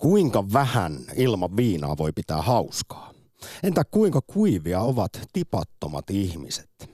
[0.00, 3.12] Kuinka vähän ilman viinaa voi pitää hauskaa?
[3.62, 6.90] Entä kuinka kuivia ovat tipattomat ihmiset?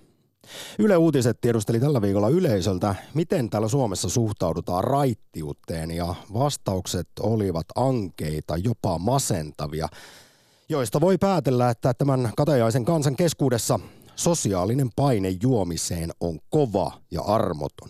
[0.79, 8.57] Yle Uutiset tiedusteli tällä viikolla yleisöltä, miten täällä Suomessa suhtaudutaan raittiuteen ja vastaukset olivat ankeita,
[8.57, 9.89] jopa masentavia,
[10.69, 13.81] joista voi päätellä, että tämän katajaisen kansan keskuudessa
[14.17, 17.89] sosiaalinen paine juomiseen on kova ja armoton.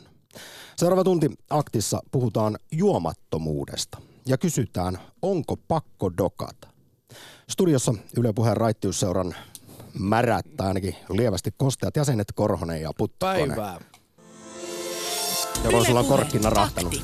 [0.76, 3.98] Seuraava tunti aktissa puhutaan juomattomuudesta
[4.28, 6.68] ja kysytään, onko pakko dokata.
[7.50, 9.34] Studiossa Yle Puheen raittiusseuran
[9.98, 13.48] märättää ainakin lievästi kosteat jäsenet Korhonen ja Puttonen.
[13.48, 13.80] Päivää.
[15.64, 16.94] Ja kun sulla on korkkina rahtanut.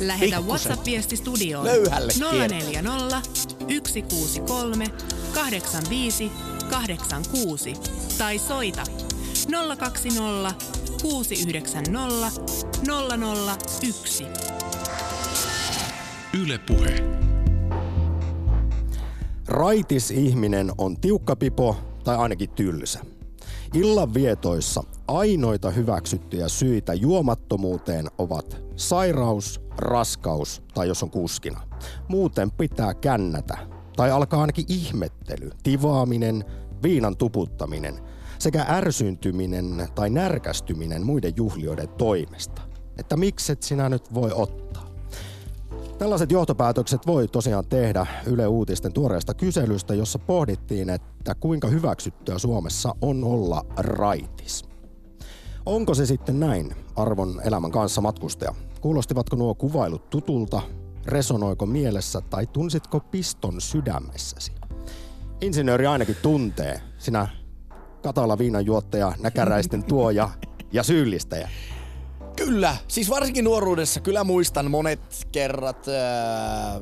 [0.00, 0.40] Lähetä.
[0.40, 2.48] WhatsApp-viesti studioon Löyhälle kierre.
[2.48, 3.22] 040
[3.64, 4.86] 163
[5.34, 6.32] 85
[6.70, 7.72] 86
[8.18, 8.84] tai soita
[9.78, 10.54] 020
[11.02, 12.40] 690
[13.82, 14.26] 001.
[16.42, 16.96] Yle Puhe.
[19.48, 23.00] Raitis ihminen on tiukkapipo tai ainakin tylsä.
[23.74, 31.60] Illan vietoissa ainoita hyväksyttyjä syitä juomattomuuteen ovat sairaus, raskaus tai jos on kuskina.
[32.08, 33.58] Muuten pitää kännätä
[33.96, 36.44] tai alkaa ainakin ihmettely, tivaaminen,
[36.82, 37.94] viinan tuputtaminen
[38.38, 42.62] sekä ärsyntyminen tai närkästyminen muiden juhlioiden toimesta.
[42.98, 44.85] Että mikset sinä nyt voi ottaa.
[45.98, 52.94] Tällaiset johtopäätökset voi tosiaan tehdä Yle Uutisten tuoreesta kyselystä, jossa pohdittiin, että kuinka hyväksyttyä Suomessa
[53.00, 54.64] on olla raitis.
[55.66, 58.54] Onko se sitten näin, arvon elämän kanssa matkustaja?
[58.80, 60.62] Kuulostivatko nuo kuvailut tutulta?
[61.06, 64.52] Resonoiko mielessä tai tunsitko piston sydämessäsi?
[65.40, 67.28] Insinööri ainakin tuntee, sinä
[68.02, 70.30] katala viinanjuottaja, näkäräisten tuoja
[70.72, 71.48] ja syyllistäjä.
[72.36, 75.00] Kyllä, siis varsinkin nuoruudessa kyllä muistan monet
[75.32, 76.80] kerrat ää,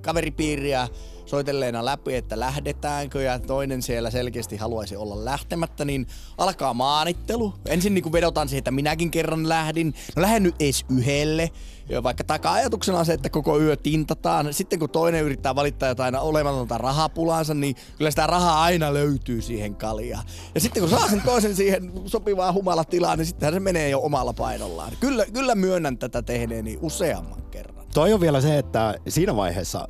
[0.00, 0.88] kaveripiiriä
[1.26, 6.06] soitelleena läpi, että lähdetäänkö ja toinen siellä selkeästi haluaisi olla lähtemättä, niin
[6.38, 7.54] alkaa maanittelu.
[7.66, 9.94] Ensin niin kuin vedotaan siihen, että minäkin kerran lähdin.
[10.16, 11.50] No lähden nyt edes yhdelle.
[11.88, 14.54] Ja vaikka taka-ajatuksena on se, että koko yö tintataan.
[14.54, 19.74] Sitten kun toinen yrittää valittaa jotain olematonta rahapulaansa, niin kyllä sitä rahaa aina löytyy siihen
[19.76, 20.26] kaljaan.
[20.54, 24.32] Ja sitten kun saa sen toisen siihen sopivaa humalatilaan, niin sittenhän se menee jo omalla
[24.32, 24.92] painollaan.
[25.00, 27.86] Kyllä, kyllä myönnän tätä tehneeni useamman kerran.
[27.94, 29.88] Toi on vielä se, että siinä vaiheessa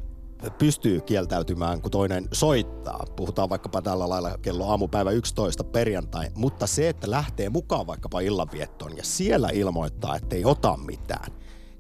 [0.59, 3.05] pystyy kieltäytymään, kun toinen soittaa.
[3.17, 8.97] Puhutaan vaikkapa tällä lailla kello aamupäivä 11 perjantai, mutta se, että lähtee mukaan vaikkapa illanviettoon
[8.97, 11.33] ja siellä ilmoittaa, että ei ota mitään,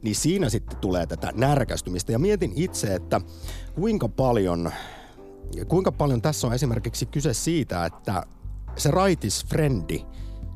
[0.02, 2.12] niin siinä sitten tulee tätä närkästymistä.
[2.12, 3.20] Ja mietin itse, että
[3.74, 4.72] kuinka paljon,
[5.68, 8.22] kuinka paljon tässä on esimerkiksi kyse siitä, että
[8.76, 10.04] se raitis frendi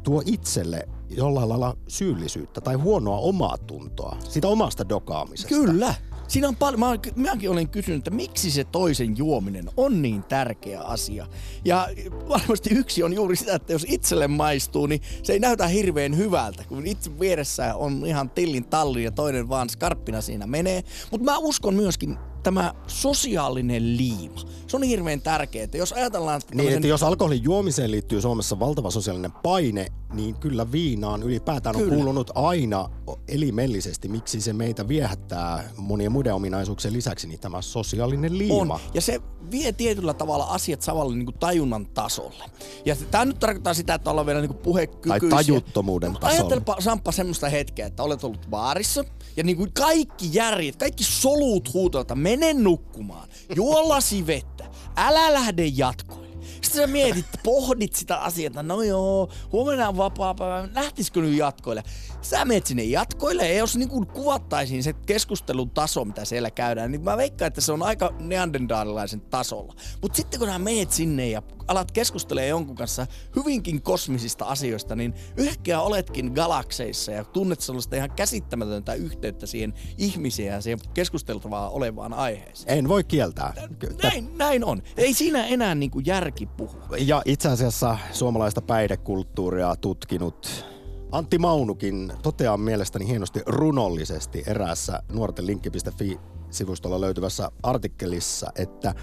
[0.03, 5.55] tuo itselle jollain lailla syyllisyyttä tai huonoa omaa tuntoa siitä omasta dokaamisesta.
[5.55, 5.95] Kyllä.
[6.29, 10.81] Siinä on paljon, mä, mäkin olen kysynyt, että miksi se toisen juominen on niin tärkeä
[10.81, 11.27] asia.
[11.65, 11.89] Ja
[12.29, 16.65] varmasti yksi on juuri sitä, että jos itselle maistuu, niin se ei näytä hirveän hyvältä,
[16.69, 20.85] kun itse vieressä on ihan tillin talli ja toinen vaan skarppina siinä menee.
[21.11, 24.41] Mutta mä uskon myöskin tämä sosiaalinen liima.
[24.67, 26.41] Se on hirveän tärkeää, että jos ajatellaan...
[26.41, 31.77] Niin, tämmösen- että jos alkoholin juomiseen liittyy Suomessa valtava sosiaalinen paine, niin kyllä viinaan ylipäätään
[31.77, 31.95] on Kyllä.
[31.95, 32.91] kuulunut aina
[33.29, 38.75] elimellisesti, miksi se meitä viehättää monien muiden ominaisuuksien lisäksi, niin tämä sosiaalinen liima.
[38.75, 38.81] On.
[38.95, 42.45] Ja se vie tietyllä tavalla asiat samalle niin kuin tajunnan tasolle.
[42.85, 45.31] Ja tämä nyt tarkoittaa sitä, että ollaan vielä niin kuin puhekykyisiä.
[45.31, 46.41] Tai tajuttomuuden Mut tasolla.
[46.41, 49.05] Ajatelpa Samppa semmoista hetkeä, että olet ollut baarissa
[49.37, 54.65] ja niin kuin kaikki järjet, kaikki solut huutoo, että mene nukkumaan, juo lasi vettä,
[54.97, 56.29] älä lähde jatkoille.
[56.63, 61.83] Sitten sä mietit, pohdit sitä asiaa, no joo, huomenna on vapaa päivä, lähtisikö nyt jatkoille?
[62.23, 66.93] Sä menet sinne jatkoille ja jos niin kuin kuvattaisiin se keskustelun taso, mitä siellä käydään,
[66.93, 69.75] niin mä veikkaan, että se on aika neandertaalilaisen tasolla.
[70.03, 75.15] Mutta sitten kun sä meet sinne ja alat keskustelemaan jonkun kanssa hyvinkin kosmisista asioista, niin
[75.37, 82.15] yhtäkkiä oletkin galakseissa ja tunnet sellaista ihan käsittämätöntä yhteyttä siihen ihmiseen ja siihen keskusteltavaa olevaan
[82.15, 82.79] aiheeseen.
[82.79, 83.55] En voi kieltää.
[84.03, 84.83] Näin, näin on.
[84.97, 86.79] Ei siinä enää niin kuin järki puhu.
[86.99, 90.67] Ja itse asiassa suomalaista päihdekulttuuria tutkinut
[91.13, 98.95] Antti Maunukin toteaa mielestäni hienosti runollisesti eräässä nuortenlinkki.fi-sivustolla löytyvässä artikkelissa, että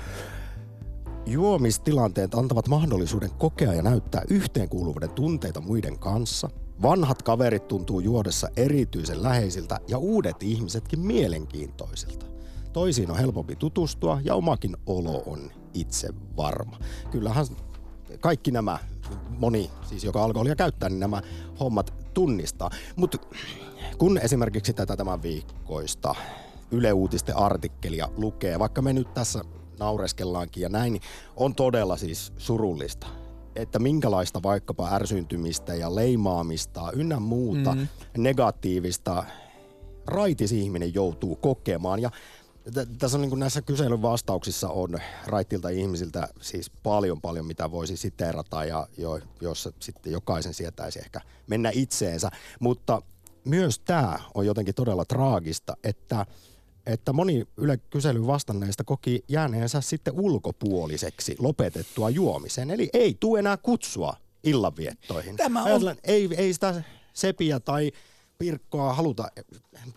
[1.25, 6.49] juomistilanteet antavat mahdollisuuden kokea ja näyttää yhteenkuuluvuuden tunteita muiden kanssa.
[6.81, 12.25] Vanhat kaverit tuntuu juodessa erityisen läheisiltä ja uudet ihmisetkin mielenkiintoisilta.
[12.73, 16.79] Toisiin on helpompi tutustua ja omakin olo on itse varma.
[17.11, 17.45] Kyllähän
[18.19, 18.79] kaikki nämä,
[19.29, 21.21] moni siis joka alkoholia käyttää, niin nämä
[21.59, 22.69] hommat tunnistaa.
[22.95, 23.17] Mutta
[23.97, 26.15] kun esimerkiksi tätä tämän viikkoista
[26.71, 29.41] Yle Uutisten artikkelia lukee, vaikka me nyt tässä
[29.79, 31.03] naureskellaankin ja näin, niin
[31.35, 33.07] on todella siis surullista
[33.55, 37.87] että minkälaista vaikkapa ärsyntymistä ja leimaamista ynnä muuta mm.
[38.17, 39.23] negatiivista
[40.05, 42.01] raitis ihminen joutuu kokemaan.
[42.01, 42.11] Ja
[42.97, 48.65] tässä on niin näissä kyselyn vastauksissa on raittilta ihmisiltä siis paljon paljon, mitä voisi siteerata
[48.65, 52.31] ja jo, jos sitten jokaisen sietäisi ehkä mennä itseensä.
[52.59, 53.01] Mutta
[53.45, 56.25] myös tämä on jotenkin todella traagista, että–
[56.85, 62.71] että moni Yle kyselyn vastanneista koki jääneensä sitten ulkopuoliseksi lopetettua juomisen.
[62.71, 65.37] Eli ei tule enää kutsua illanviettoihin.
[65.37, 65.95] Tämä on...
[66.03, 66.83] ei, ei sitä
[67.13, 67.91] sepiä tai
[68.37, 69.27] Pirkkoa haluta,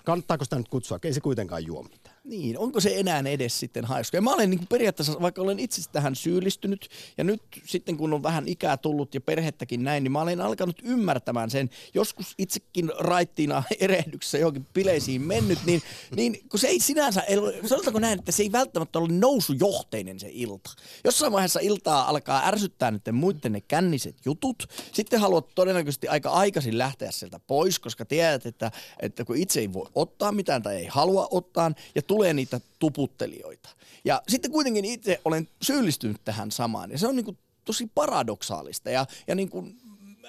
[0.05, 2.08] kannattaako sitä nyt kutsua, ei se kuitenkaan juo mitään.
[2.29, 4.17] Niin, onko se enää edes sitten haiska?
[4.17, 6.89] Ja mä olen niin periaatteessa, vaikka olen itse tähän syyllistynyt,
[7.19, 10.81] ja nyt sitten kun on vähän ikää tullut ja perhettäkin näin, niin mä olen alkanut
[10.83, 11.71] ymmärtämään sen.
[11.95, 15.83] Joskus itsekin raittiina erehdyksessä johonkin bileisiin mennyt, niin,
[16.17, 17.23] niin kun se ei sinänsä,
[17.67, 20.71] sanotaanko näin, että se ei välttämättä ole nousujohteinen se ilta.
[21.05, 24.69] Jossain vaiheessa iltaa alkaa ärsyttää nyt muiden ne känniset jutut.
[24.93, 28.71] Sitten haluat todennäköisesti aika aikaisin lähteä sieltä pois, koska tiedät, että,
[29.01, 33.69] että kun itse ei voi ottaa mitään tai ei halua ottaa, ja tulee niitä tuputtelijoita.
[34.05, 36.91] Ja sitten kuitenkin itse olen syyllistynyt tähän samaan.
[36.91, 38.91] Ja se on niin kuin tosi paradoksaalista.
[38.91, 39.79] Ja, ja niin kuin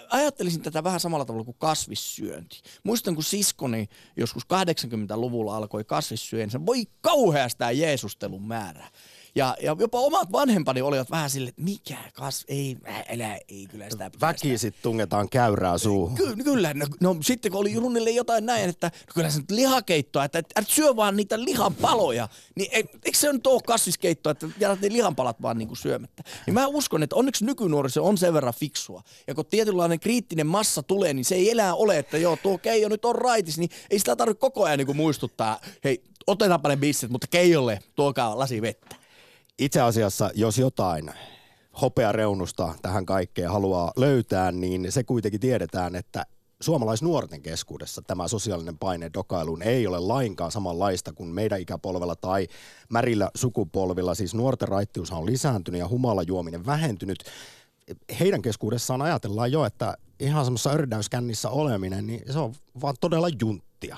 [0.10, 2.62] ajattelisin tätä vähän samalla tavalla kuin kasvissyönti.
[2.84, 8.88] Muistan, kun siskoni joskus 80-luvulla alkoi kasvissyönti, se voi kauheasti tämä Jeesustelun määrä.
[9.36, 12.78] Ja, ja jopa omat vanhempani olivat vähän silleen, että mikä kas, ei,
[13.14, 16.18] älä, ei kyllä sitä Väkisit tungetaan käyrää suuhun.
[16.18, 19.52] Ky- kyllä, no, no, sitten kun oli runnille jotain näin, että no, kyllä se nyt
[19.52, 24.32] lihakeittoa, että et, et syö vaan niitä lihanpaloja, niin et, eikö se nyt ole kasviskeittoa,
[24.32, 26.24] että jätät ne lihanpalat vaan niinku syömättä.
[26.46, 29.02] Niin mä uskon, että onneksi nykynuoriso on sen verran fiksua.
[29.28, 32.90] Ja kun tietynlainen kriittinen massa tulee, niin se ei elää ole, että joo, tuo Keijo
[32.90, 37.10] nyt on raitis, niin ei sitä tarvitse koko ajan niinku muistuttaa, hei, otetaanpa ne bisset,
[37.10, 38.99] mutta Keijolle tuokaa lasi vettä
[39.60, 41.12] itse asiassa, jos jotain
[41.82, 46.26] hopeareunusta tähän kaikkeen haluaa löytää, niin se kuitenkin tiedetään, että
[46.62, 52.48] suomalaisnuorten keskuudessa tämä sosiaalinen paine dokailuun ei ole lainkaan samanlaista kuin meidän ikäpolvella tai
[52.90, 54.16] märillä sukupolvilla.
[54.16, 57.24] Siis nuorten raittius on lisääntynyt ja humalajuominen vähentynyt.
[58.20, 63.98] Heidän keskuudessaan ajatellaan jo, että ihan semmoisessa ördäyskännissä oleminen, niin se on vaan todella junttia.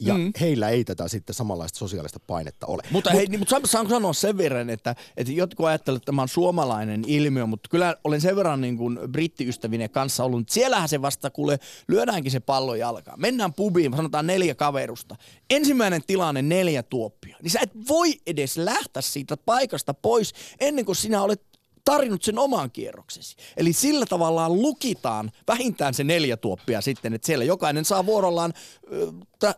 [0.00, 0.32] Ja mm.
[0.40, 2.82] heillä ei tätä sitten samanlaista sosiaalista painetta ole.
[2.90, 6.22] Mutta, Mut, hei, niin, mutta saanko sanoa sen verran, että, että jotkut ajattelevat, että tämä
[6.22, 10.48] on suomalainen ilmiö, mutta kyllä olen sen verran niin kuin brittiystävinen kanssa ollut.
[10.48, 11.58] Siellähän se vasta kuule,
[11.88, 13.20] lyödäänkin se pallo jalkaan.
[13.20, 15.16] Mennään pubiin, sanotaan neljä kaverusta.
[15.50, 17.36] Ensimmäinen tilanne neljä tuoppia.
[17.42, 21.49] Niin sä et voi edes lähteä siitä paikasta pois ennen kuin sinä olet
[21.84, 23.36] tarjonnut sen oman kierroksesi.
[23.56, 28.52] Eli sillä tavallaan lukitaan vähintään se neljä tuoppia sitten, että siellä jokainen saa vuorollaan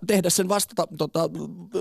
[0.06, 1.30] tehdä sen vasta, tota,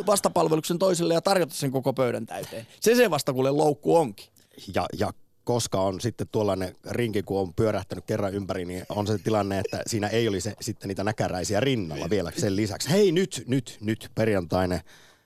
[0.06, 2.68] vastapalveluksen toiselle ja tarjota sen koko pöydän täyteen.
[2.80, 4.28] Se se vasta kuule loukku onkin.
[4.76, 9.18] Ja, ja koska on sitten tuollainen rinki, kun on pyörähtänyt kerran ympäri, niin on se
[9.18, 12.90] tilanne, että siinä ei olisi sitten niitä näkäräisiä rinnalla vielä sen lisäksi.
[12.90, 14.82] Hei nyt, nyt, nyt perjantainen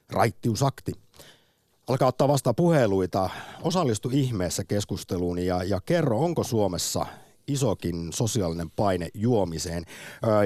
[0.09, 0.91] raittiusakti
[1.87, 3.29] alkaa ottaa vastaan puheluita.
[3.61, 7.05] Osallistu ihmeessä keskusteluun ja, ja kerro, onko Suomessa
[7.47, 9.83] isokin sosiaalinen paine juomiseen.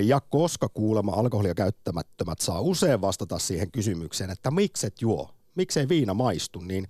[0.04, 6.14] Ja koska kuulemma alkoholia käyttämättömät saa usein vastata siihen kysymykseen, että mikset juo, miksei viina
[6.14, 6.88] maistu, niin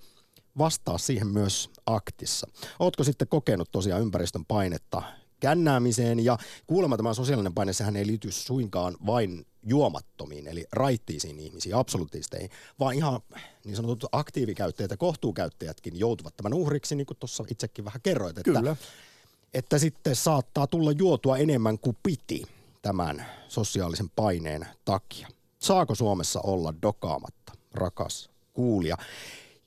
[0.58, 2.48] vastaa siihen myös aktissa.
[2.80, 5.02] Ootko sitten kokenut tosiaan ympäristön painetta
[5.40, 11.76] kännäämiseen ja kuulemma tämä sosiaalinen paine, sehän ei liity suinkaan vain juomattomiin, eli raittiisiin ihmisiin,
[11.76, 13.20] absoluuttisteihin, vaan ihan
[13.64, 18.52] niin sanotut aktiivikäyttäjät ja kohtuukäyttäjätkin joutuvat tämän uhriksi, niin kuin tuossa itsekin vähän kerroit, että,
[18.52, 18.76] Kyllä.
[19.54, 22.44] että sitten saattaa tulla juotua enemmän kuin piti
[22.82, 25.28] tämän sosiaalisen paineen takia.
[25.60, 28.98] Saako Suomessa olla dokaamatta, rakas kuulija?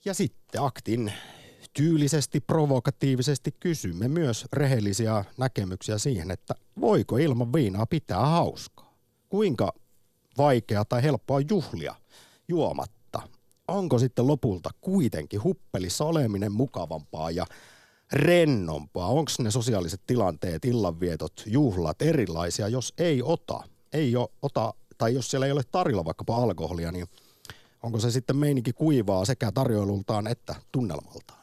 [0.05, 1.13] Ja sitten aktin
[1.73, 8.93] tyylisesti, provokatiivisesti kysymme myös rehellisiä näkemyksiä siihen, että voiko ilman viinaa pitää hauskaa.
[9.29, 9.73] Kuinka
[10.37, 11.95] vaikea tai helppoa juhlia
[12.47, 13.21] juomatta.
[13.67, 17.45] Onko sitten lopulta kuitenkin huppelissa oleminen mukavampaa ja
[18.13, 19.07] rennompaa?
[19.07, 23.63] Onko ne sosiaaliset tilanteet, illanvietot, juhlat erilaisia, jos ei ota?
[23.93, 27.07] Ei ole, ota, tai jos siellä ei ole tarjolla vaikkapa alkoholia, niin
[27.83, 31.42] onko se sitten meininki kuivaa sekä tarjoilultaan että tunnelmaltaan?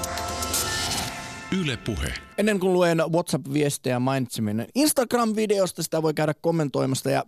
[1.59, 2.13] Yle Puhe.
[2.37, 7.09] Ennen kuin luen WhatsApp-viestejä mainitseminen Instagram-videosta, sitä voi käydä kommentoimasta.
[7.09, 7.23] Ja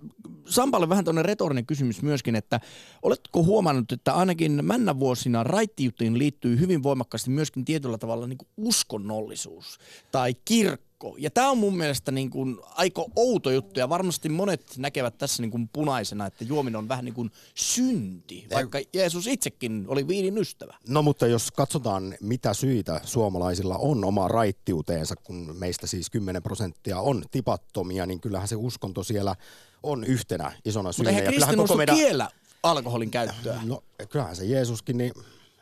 [0.45, 2.59] Sampalle vähän tuonne retorinen kysymys myöskin, että
[3.01, 9.77] oletko huomannut, että ainakin männä vuosina raittiuteen liittyy hyvin voimakkaasti myöskin tietyllä tavalla niin uskonnollisuus
[10.11, 10.92] tai kirkko?
[11.17, 15.41] Ja tämä on mun mielestä niin kuin aika outo juttu ja varmasti monet näkevät tässä
[15.43, 20.37] niin kuin punaisena, että juominen on vähän niin kuin synti, vaikka Jeesus itsekin oli viinin
[20.37, 20.75] ystävä.
[20.87, 26.99] No mutta jos katsotaan, mitä syitä suomalaisilla on oma raittiuteensa, kun meistä siis 10 prosenttia
[26.99, 29.35] on tipattomia, niin kyllähän se uskonto siellä
[29.83, 31.09] on yhtenä isona Mutta syynä.
[31.09, 32.29] eihän Ja kyllähän kristinusko meidän- kiellä
[32.63, 33.59] alkoholin käyttöä.
[33.65, 35.13] No kyllähän se Jeesuskin, niin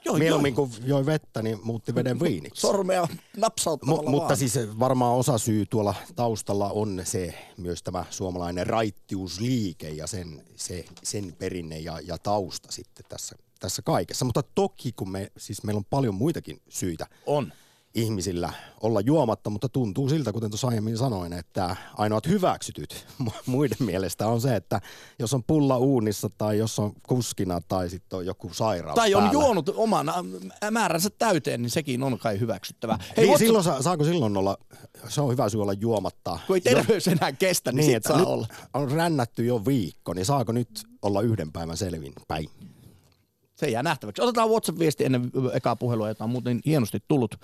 [0.05, 0.67] Joo, mieluummin joo.
[0.67, 2.61] kun joi vettä, niin muutti veden viiniksi.
[2.61, 4.37] Sormea napsauttamalla mutta vaan.
[4.37, 10.85] siis varmaan osa syy tuolla taustalla on se myös tämä suomalainen raittiusliike ja sen, se,
[11.03, 14.25] sen perinne ja, ja tausta sitten tässä, tässä kaikessa.
[14.25, 17.53] Mutta toki kun me, siis meillä on paljon muitakin syitä On.
[17.95, 23.77] Ihmisillä olla juomatta, mutta tuntuu siltä, kuten tuossa aiemmin sanoin, että ainoat hyväksytyt mu- muiden
[23.85, 24.81] mielestä on se, että
[25.19, 29.21] jos on pulla uunissa tai jos on kuskina tai sitten on joku sairaus Tai on
[29.23, 29.33] päällä.
[29.33, 30.11] juonut oman
[30.71, 32.97] määränsä täyteen, niin sekin on kai hyväksyttävää.
[33.01, 34.57] Hei, Hei, niin, silloin saa, saako silloin olla,
[35.09, 36.39] se on hyvä syy olla juomatta.
[36.47, 38.47] kun ei terveys enää kestä, niin, Niin, niin saa olla.
[38.73, 42.49] on rännätty jo viikko, niin saako nyt olla yhden päivän selvin päin?
[43.55, 44.21] Se jää nähtäväksi.
[44.21, 47.35] Otetaan WhatsApp-viesti ennen ekaa puhelua, jota on muuten hienosti tullut.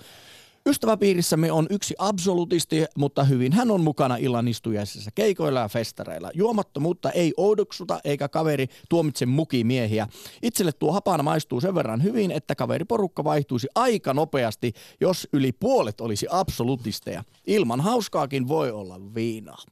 [0.68, 6.30] Ystäväpiirissämme on yksi absolutisti, mutta hyvin hän on mukana illan istujaisissa keikoilla ja festareilla.
[6.34, 10.08] Juomattomuutta ei oudoksuta eikä kaveri tuomitse mukimiehiä.
[10.42, 16.00] Itselle tuo hapana maistuu sen verran hyvin, että kaveriporukka vaihtuisi aika nopeasti, jos yli puolet
[16.00, 17.24] olisi absolutisteja.
[17.46, 19.62] Ilman hauskaakin voi olla viinaa.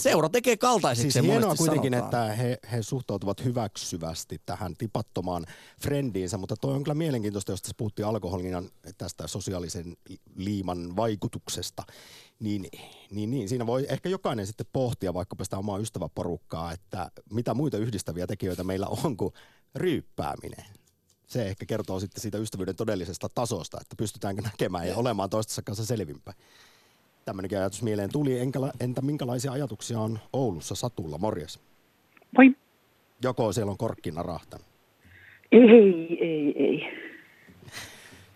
[0.00, 1.10] Seura tekee kaltaiseksi.
[1.10, 2.30] Siis hienoa monesti kuitenkin, sanotaan.
[2.30, 5.46] että he, he suhtautuvat hyväksyvästi tähän tipattomaan
[5.82, 8.62] frendiinsä, mutta toi on kyllä mielenkiintoista, jos tässä puhuttiin alkoholin ja
[8.98, 9.96] tästä sosiaalisen
[10.36, 11.82] liiman vaikutuksesta,
[12.40, 12.66] niin,
[13.10, 17.78] niin, niin siinä voi ehkä jokainen sitten pohtia vaikkapa sitä omaa ystäväporukkaa, että mitä muita
[17.78, 19.32] yhdistäviä tekijöitä meillä on kuin
[19.74, 20.64] ryyppääminen.
[21.26, 25.86] Se ehkä kertoo sitten siitä ystävyyden todellisesta tasosta, että pystytäänkö näkemään ja olemaan toistensa kanssa
[25.86, 26.36] selvinpäin.
[27.28, 28.38] Tämmöinenkin ajatus mieleen tuli.
[28.38, 31.18] Enkä, entä minkälaisia ajatuksia on Oulussa Satulla?
[31.18, 31.60] Morjes.
[32.36, 32.54] Moi.
[33.22, 34.66] Joko siellä on korkkina rahtanut?
[35.52, 36.88] Ei, ei, ei.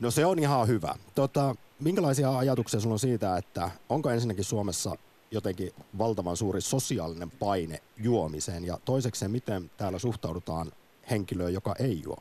[0.00, 0.94] No se on ihan hyvä.
[1.14, 4.96] Tota, minkälaisia ajatuksia sulla on siitä, että onko ensinnäkin Suomessa
[5.30, 10.66] jotenkin valtavan suuri sosiaalinen paine juomiseen ja toisekseen miten täällä suhtaudutaan
[11.10, 12.18] henkilöön, joka ei juo?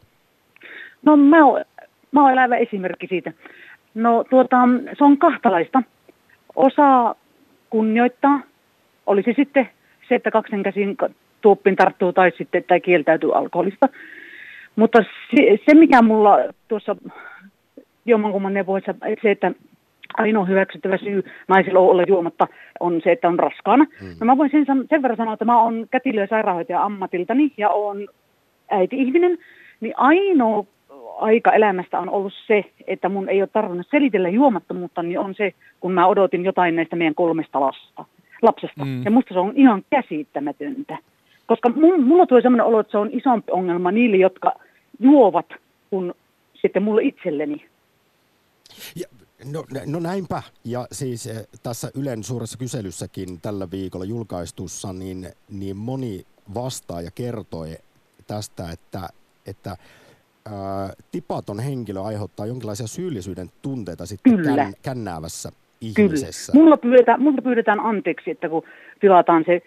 [1.05, 1.65] No mä oon,
[2.11, 3.33] mä oon elävä esimerkki siitä.
[3.93, 4.57] No tuota,
[4.97, 5.83] se on kahtalaista.
[6.55, 7.15] Osa
[7.69, 8.41] kunnioittaa,
[9.05, 9.69] olisi sitten
[10.09, 10.97] se, että kaksen käsin
[11.41, 13.89] tuoppin tarttuu tai sitten tai kieltäytyy alkoholista.
[14.75, 15.03] Mutta
[15.35, 16.95] se, se mikä mulla tuossa
[18.05, 19.51] jommankumman neuvoissa, se, että
[20.13, 22.47] ainoa hyväksyttävä syy naisilla on olla juomatta
[22.79, 23.83] on se, että on raskaana.
[23.83, 24.07] Mm.
[24.19, 27.69] No mä voin sen, sen verran sanoa, että mä oon kätilö- ja sairaanhoitaja ammatiltani ja
[27.69, 28.07] oon
[28.69, 29.37] äiti-ihminen,
[29.81, 30.65] niin ainoa
[31.19, 35.53] aika elämästä on ollut se, että mun ei ole tarvinnut selitellä juomattomuutta, niin on se,
[35.79, 38.05] kun mä odotin jotain näistä meidän kolmesta lasta,
[38.41, 38.85] lapsesta.
[38.85, 39.03] Mm.
[39.03, 40.97] Ja musta se on ihan käsittämätöntä.
[41.47, 44.53] Koska mun, mulla tulee sellainen olo, että se on isompi ongelma niille, jotka
[44.99, 45.45] juovat,
[45.89, 46.13] kuin
[46.61, 47.65] sitten mulle itselleni.
[48.95, 49.07] Ja,
[49.51, 50.43] no, no näinpä.
[50.65, 57.77] Ja siis eh, tässä Ylen suuressa kyselyssäkin tällä viikolla julkaistussa, niin, niin moni vastaaja kertoi
[58.27, 59.09] tästä, että,
[59.45, 59.77] että
[60.45, 64.55] ää, tipaton henkilö aiheuttaa jonkinlaisia syyllisyyden tunteita sitten Kyllä.
[64.55, 65.61] kän, kännäävässä Kyllä.
[65.81, 66.53] ihmisessä.
[66.55, 68.63] Mulla pyydetään, mulla pyydetään anteeksi, että kun
[68.99, 69.61] tilataan se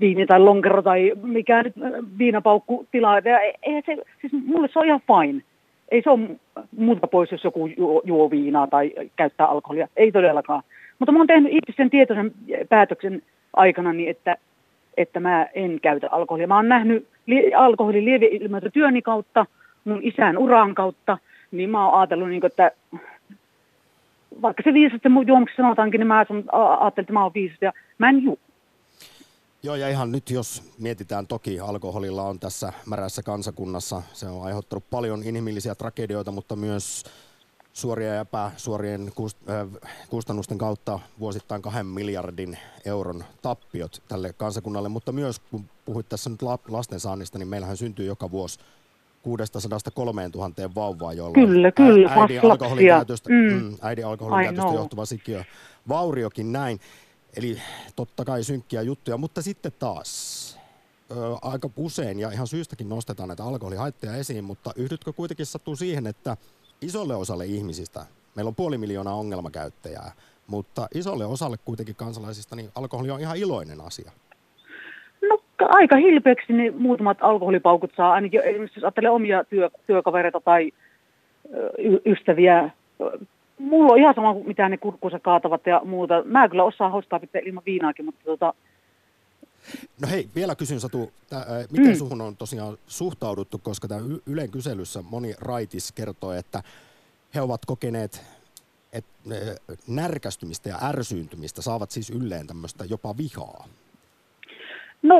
[0.00, 1.74] viini tai lonkero tai mikä nyt
[2.18, 3.18] viinapaukku tilaa.
[3.18, 5.42] Ja e- eihän se, siis mulle se on ihan fine.
[5.88, 6.28] Ei se ole
[6.76, 9.88] multa pois, jos joku juo, juo viinaa tai käyttää alkoholia.
[9.96, 10.62] Ei todellakaan.
[10.98, 12.32] Mutta mä oon tehnyt itse sen tietoisen
[12.68, 14.36] päätöksen aikana, niin että,
[14.96, 16.46] että mä en käytä alkoholia.
[16.46, 19.46] Mä oon nähnyt li- alkoholin lieveilmiöitä työni kautta,
[19.84, 21.18] mun isän uran kautta,
[21.50, 22.70] niin mä oon ajatellut, niin kuin, että
[24.42, 28.08] vaikka se viisasti mun juomuksi sanotaankin, niin mä ajattelin, että mä oon viisas ja mä
[28.08, 28.36] en juo.
[29.62, 34.84] Joo, ja ihan nyt jos mietitään, toki alkoholilla on tässä märässä kansakunnassa, se on aiheuttanut
[34.90, 37.04] paljon inhimillisiä tragedioita, mutta myös
[37.72, 45.38] suoria ja epäsuorien kust- kustannusten kautta vuosittain kahden miljardin euron tappiot tälle kansakunnalle, mutta myös
[45.38, 48.58] kun puhuit tässä nyt la- lastensaannista, niin meillähän syntyy joka vuosi
[49.24, 49.60] 600
[50.34, 52.42] 000 vauvaa, joilla Kyllä, kyllä, äidin lapsia.
[52.52, 53.52] alkoholin käytöstä, Mm.
[53.52, 54.76] mm, äidin alkoholin I käytöstä know.
[54.76, 55.44] johtuva sikiö
[55.88, 56.80] vauriokin näin.
[57.36, 57.58] Eli
[57.96, 60.58] totta kai synkkiä juttuja, mutta sitten taas
[61.10, 66.06] ö, aika usein ja ihan syystäkin nostetaan näitä alkoholihaittoja esiin, mutta yhdytkö kuitenkin sattuu siihen,
[66.06, 66.36] että
[66.82, 70.12] isolle osalle ihmisistä Meillä on puoli miljoonaa ongelmakäyttäjää,
[70.46, 74.12] mutta isolle osalle kuitenkin kansalaisista niin alkoholi on ihan iloinen asia.
[75.28, 80.72] No aika hilpeäksi niin muutamat alkoholipaukut saa, ainakin jos ajattelee omia työ, työkavereita tai
[81.78, 82.70] y- ystäviä.
[83.58, 86.22] Mulla on ihan sama, mitä ne kurkkuunsa kaatavat ja muuta.
[86.24, 88.54] Mä kyllä osaan hostaa pitää ilman viinaakin, mutta tota,
[90.02, 91.98] No hei, vielä kysyn Satu, tää, miten mm.
[91.98, 96.62] suhun on tosiaan suhtauduttu, koska tämä Ylen kyselyssä moni raitis kertoo, että
[97.34, 98.22] he ovat kokeneet
[98.92, 99.04] et,
[99.86, 103.68] närkästymistä ja ärsyyntymistä, saavat siis ylleen tämmöistä jopa vihaa.
[105.04, 105.18] No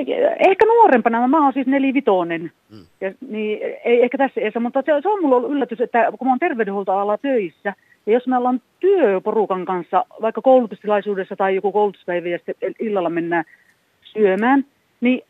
[0.49, 2.87] ehkä nuorempana, mä oon siis nelivitonen, mm.
[3.00, 6.26] ja, niin ei ehkä tässä eessä, mutta se, se on mulla ollut yllätys, että kun
[6.26, 7.75] mä oon terveydenhuoltoalalla töissä,
[8.07, 13.45] ja jos me ollaan työporukan kanssa, vaikka koulutustilaisuudessa tai joku koulutuspäivä ja sitten illalla mennään
[14.03, 14.64] syömään,
[15.00, 15.23] niin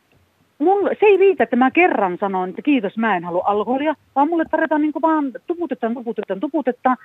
[0.58, 4.28] mulle, se ei riitä, että mä kerran sanon, että kiitos, mä en halua alkoholia, vaan
[4.28, 6.96] mulle tarjotaan niin vaan tuputetaan, tuputetaan, tuputetaan.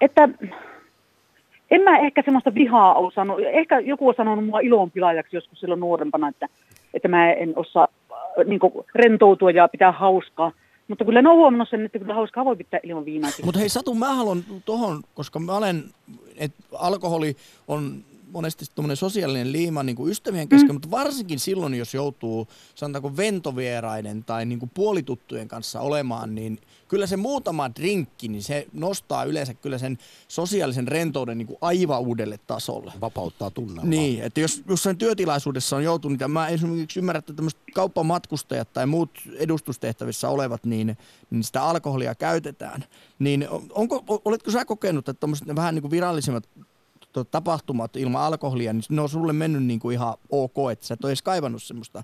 [0.00, 0.28] Että
[1.70, 3.44] en mä ehkä semmoista vihaa ole sanonut.
[3.52, 6.48] Ehkä joku on sanonut mua ilonpilaajaksi joskus silloin nuorempana, että,
[6.94, 8.60] että mä en osaa äh, niin
[8.94, 10.52] rentoutua ja pitää hauskaa.
[10.88, 13.30] Mutta kyllä ne on huomannut sen, että kyllä hauskaa voi pitää ilman viinaa.
[13.44, 15.84] Mutta hei Satu, mä haluan tuohon, koska mä olen,
[16.38, 17.36] että alkoholi
[17.68, 20.74] on monesti tuommoinen sosiaalinen liima niin kuin ystävien kesken, mm.
[20.74, 26.58] mutta varsinkin silloin, jos joutuu sanotaanko ventovieraiden tai niin kuin puolituttujen kanssa olemaan, niin
[26.88, 32.00] kyllä se muutama drinkki, niin se nostaa yleensä kyllä sen sosiaalisen rentouden niin kuin aivan
[32.00, 32.92] uudelle tasolle.
[33.00, 33.84] Vapauttaa tunnelmaa.
[33.84, 38.86] Niin, että jos jossain työtilaisuudessa on joutunut, ja mä esimerkiksi ymmärrän, että tämmöiset kauppamatkustajat tai
[38.86, 40.96] muut edustustehtävissä olevat, niin,
[41.30, 42.84] niin sitä alkoholia käytetään.
[43.18, 46.48] Niin onko, oletko sä kokenut, että tämmöiset vähän niin kuin virallisemmat
[47.24, 51.04] tapahtumat ilman alkoholia, niin ne on sulle mennyt niin kuin ihan ok, että sä et
[51.04, 52.02] ole edes kaivannut semmoista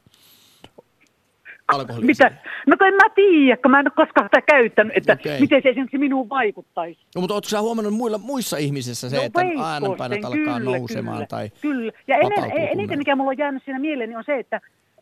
[1.68, 2.06] alkoholia.
[2.06, 2.32] Mitä?
[2.66, 5.40] No en mä tiedä, kun mä en ole koskaan sitä käyttänyt, että okay.
[5.40, 7.00] miten se esimerkiksi minuun vaikuttaisi.
[7.14, 11.16] No, mutta ootko sä huomannut muilla, muissa ihmisissä se, no, että äänenpainot alkaa kyllä, nousemaan?
[11.16, 11.92] Kyllä, tai kyllä.
[12.06, 14.60] Ja ennen, eniten mikä mulla on jäänyt siinä mieleen, niin on se, että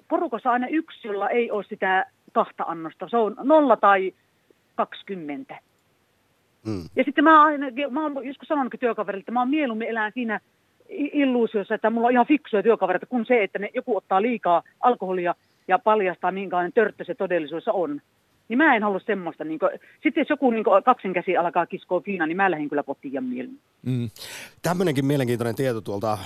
[0.09, 3.09] porukassa aina yksi, jolla ei ole sitä kahta annosta.
[3.09, 4.13] Se on nolla tai
[4.75, 5.61] 20.
[6.67, 6.85] Mm.
[6.97, 10.41] Ja sitten mä, aina, mä oon joskus sanonutkin työkaverille, että mä oon mieluummin elän siinä
[10.93, 15.35] illuusiossa, että mulla on ihan fiksuja työkavereita kuin se, että ne, joku ottaa liikaa alkoholia
[15.69, 18.01] ja paljastaa minkälainen törttö se todellisuudessa on.
[18.49, 19.45] Niin mä en halua semmoista.
[19.45, 19.71] Niin kuin,
[20.03, 23.21] sitten jos joku niin kaksin käsi alkaa kiskoa fiinaa, niin mä lähdin kyllä kotiin ja
[23.21, 23.61] mieluummin.
[23.83, 24.11] Mm.
[24.63, 26.19] Tämmöinenkin mielenkiintoinen tieto tuolta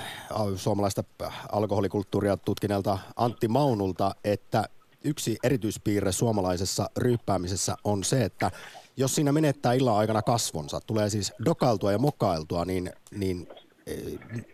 [0.55, 1.03] suomalaista
[1.51, 4.63] alkoholikulttuuria tutkineelta Antti Maunulta, että
[5.03, 8.51] yksi erityispiirre suomalaisessa ryyppäämisessä on se, että
[8.97, 13.47] jos siinä menettää illan aikana kasvonsa, tulee siis dokailtua ja mokailtua, niin, niin
[13.87, 13.95] e,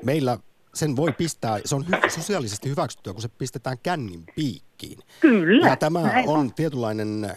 [0.04, 0.38] meillä
[0.74, 5.00] sen voi pistää, se on hy- sosiaalisesti hyväksyttyä, kun se pistetään kännin piikkiin.
[5.20, 5.68] Kyllä.
[5.68, 7.32] Ja tämä on tietynlainen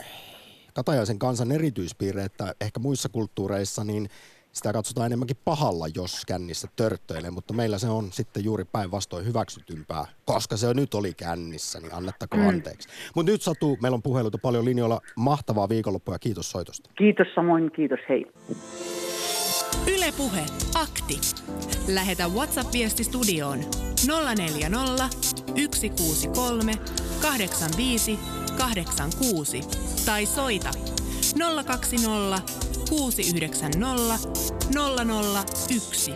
[0.75, 4.09] Katajaisen kansan erityispiirre, että ehkä muissa kulttuureissa niin
[4.57, 10.05] sitä katsotaan enemmänkin pahalla, jos kännissä törttöilee, mutta meillä se on sitten juuri päinvastoin hyväksytympää,
[10.25, 12.49] koska se nyt oli kännissä, niin annettako mm.
[12.49, 12.89] anteeksi.
[13.15, 15.01] Mutta nyt Satu, meillä on puheluita paljon linjoilla.
[15.17, 16.91] Mahtavaa viikonloppua ja kiitos soitosta.
[16.99, 18.27] Kiitos samoin, kiitos, hei.
[19.97, 21.21] Ylepuhe akti.
[21.89, 23.59] Lähetä WhatsApp-viesti studioon
[24.37, 25.09] 040
[25.75, 26.73] 163
[27.23, 28.19] 85
[28.59, 29.61] 86
[30.07, 30.71] tai soita
[31.67, 33.79] 020 690
[35.69, 36.13] 001.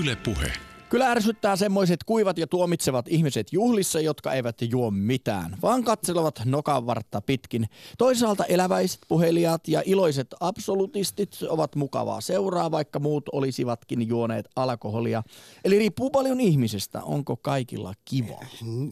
[0.00, 0.52] Yle Puhe.
[0.88, 7.20] Kyllä ärsyttää semmoiset kuivat ja tuomitsevat ihmiset juhlissa, jotka eivät juo mitään, vaan katselevat nokanvartta
[7.20, 7.66] pitkin.
[7.98, 15.22] Toisaalta eläväiset puhelijat ja iloiset absolutistit ovat mukavaa seuraa, vaikka muut olisivatkin juoneet alkoholia.
[15.64, 18.40] Eli riippuu paljon ihmisestä, onko kaikilla kiva.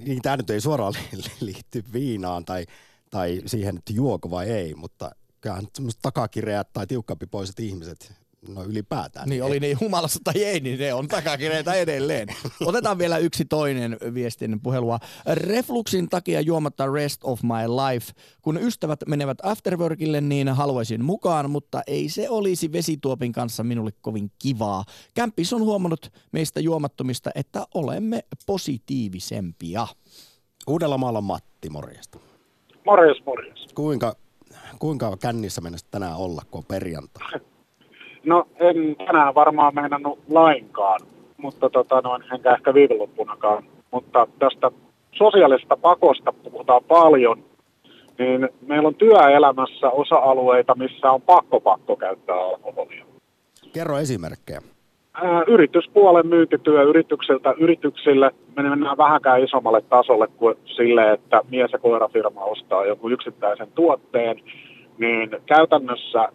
[0.05, 0.95] Niin, tämä nyt ei suoraan
[1.41, 2.67] liitty viinaan tai,
[3.11, 5.11] tai siihen, että juoko vai ei, mutta
[5.45, 8.13] kyllähän semmoiset takakireät tai tiukkapipoiset ihmiset,
[8.49, 9.29] no ylipäätään.
[9.29, 12.29] Niin, oli niin humalassa tai ei, niin ne on takakireitä edelleen.
[12.67, 14.99] Otetaan vielä yksi toinen viestin puhelua.
[15.27, 18.13] Refluxin takia juomatta rest of my life.
[18.43, 24.31] Kun ystävät menevät afterworkille, niin haluaisin mukaan, mutta ei se olisi vesituopin kanssa minulle kovin
[24.39, 24.85] kivaa.
[25.15, 29.87] Kämppis on huomannut meistä juomattomista, että olemme positiivisempia.
[30.69, 32.19] Uudellamaalla Matti, morjesta.
[32.87, 33.67] Morjes, morjes.
[33.75, 34.17] Kuinka
[34.79, 37.41] kuinka kännissä mennessä tänään olla, kun on perjantai?
[38.25, 41.01] No en tänään varmaan meinannut lainkaan,
[41.37, 43.65] mutta tota noin, enkä ehkä viikonloppunakaan.
[43.91, 44.71] Mutta tästä
[45.13, 47.45] sosiaalista pakosta puhutaan paljon,
[48.19, 53.05] niin meillä on työelämässä osa-alueita, missä on pakko pakko käyttää alkoholia.
[53.73, 54.61] Kerro esimerkkejä.
[55.47, 62.45] Yrityspuolen myyntityö yrityksiltä yrityksille me mennään vähänkään isommalle tasolle kuin sille, että mies- ja koirafirma
[62.45, 64.37] ostaa joku yksittäisen tuotteen,
[64.99, 66.29] niin käytännössä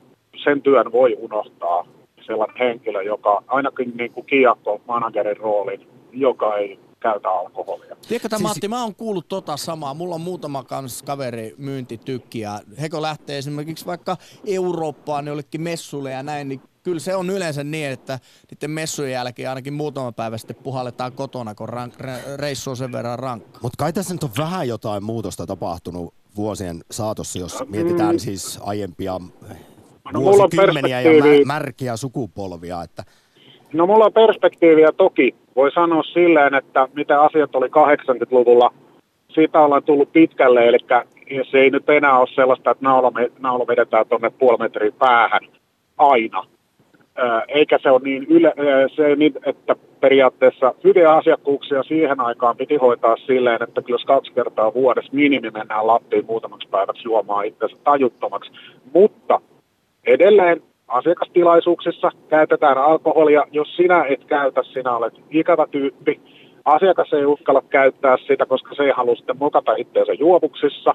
[0.43, 1.87] sen työn voi unohtaa
[2.21, 7.95] sellainen henkilö, joka ainakin niin kuin kiekko managerin roolin, joka ei käytä alkoholia.
[8.07, 8.41] Tiedätkö siis...
[8.41, 9.93] Matti, mä oon kuullut tota samaa.
[9.93, 16.23] Mulla on muutama kans kaveri myyntitykki ja heko lähtee esimerkiksi vaikka Eurooppaan jollekin messuille ja
[16.23, 18.19] näin, niin kyllä se on yleensä niin, että
[18.51, 21.93] niiden messujen jälkeen ainakin muutama päivä sitten puhalletaan kotona, kun rank,
[22.35, 23.59] reissu on sen verran rankka.
[23.61, 28.19] Mutta kai tässä nyt on vähän jotain muutosta tapahtunut vuosien saatossa, jos mietitään mm.
[28.19, 29.19] siis aiempia
[30.13, 31.11] no, vuosikymmeniä ja
[31.45, 32.83] märkiä sukupolvia.
[32.83, 33.03] Että...
[33.73, 35.35] No mulla on perspektiiviä toki.
[35.55, 38.73] Voi sanoa silleen, että mitä asiat oli 80-luvulla,
[39.33, 40.77] siitä ollaan tullut pitkälle, eli
[41.51, 45.41] se ei nyt enää ole sellaista, että naula, naula vedetään tuonne puoli metriä päähän
[45.97, 46.43] aina.
[47.47, 48.53] Eikä se ole niin, yle,
[48.95, 54.73] se niin, että periaatteessa hyviä asiakkuuksia siihen aikaan piti hoitaa silleen, että kyllä kaksi kertaa
[54.73, 58.51] vuodessa minimi mennään Lappiin muutamaksi päiväksi juomaan itsensä tajuttomaksi.
[58.93, 59.41] Mutta
[60.07, 63.43] edelleen asiakastilaisuuksissa käytetään alkoholia.
[63.51, 66.19] Jos sinä et käytä, sinä olet ikävä tyyppi.
[66.65, 70.93] Asiakas ei uskalla käyttää sitä, koska se ei halua sitten mokata itseensä juovuksissa.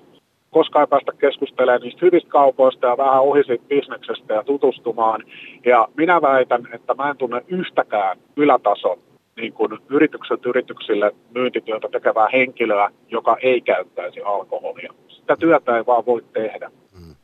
[0.54, 5.24] Koska ei päästä keskustelemaan niistä hyvistä kaupoista ja vähän ohi siitä bisneksestä ja tutustumaan.
[5.64, 8.98] Ja minä väitän, että mä en tunne yhtäkään ylätason
[9.36, 14.94] niin kuin yritykset yrityksille myyntityötä tekevää henkilöä, joka ei käyttäisi alkoholia.
[15.08, 16.70] Sitä työtä ei vaan voi tehdä.
[17.00, 17.14] Mm.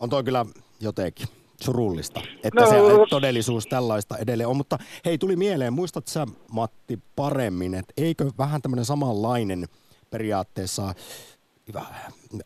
[0.00, 0.46] On toi kyllä
[0.80, 1.26] jotenkin
[1.60, 2.76] surullista, että no, se
[3.10, 4.56] todellisuus tällaista edelleen on.
[4.56, 9.64] Mutta hei, tuli mieleen, muistat sä Matti paremmin, että eikö vähän tämmöinen samanlainen
[10.10, 10.94] periaatteessa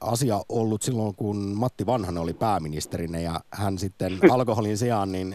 [0.01, 5.35] asia ollut silloin, kun Matti Vanhanen oli pääministerinä ja hän sitten alkoholin sijaan niin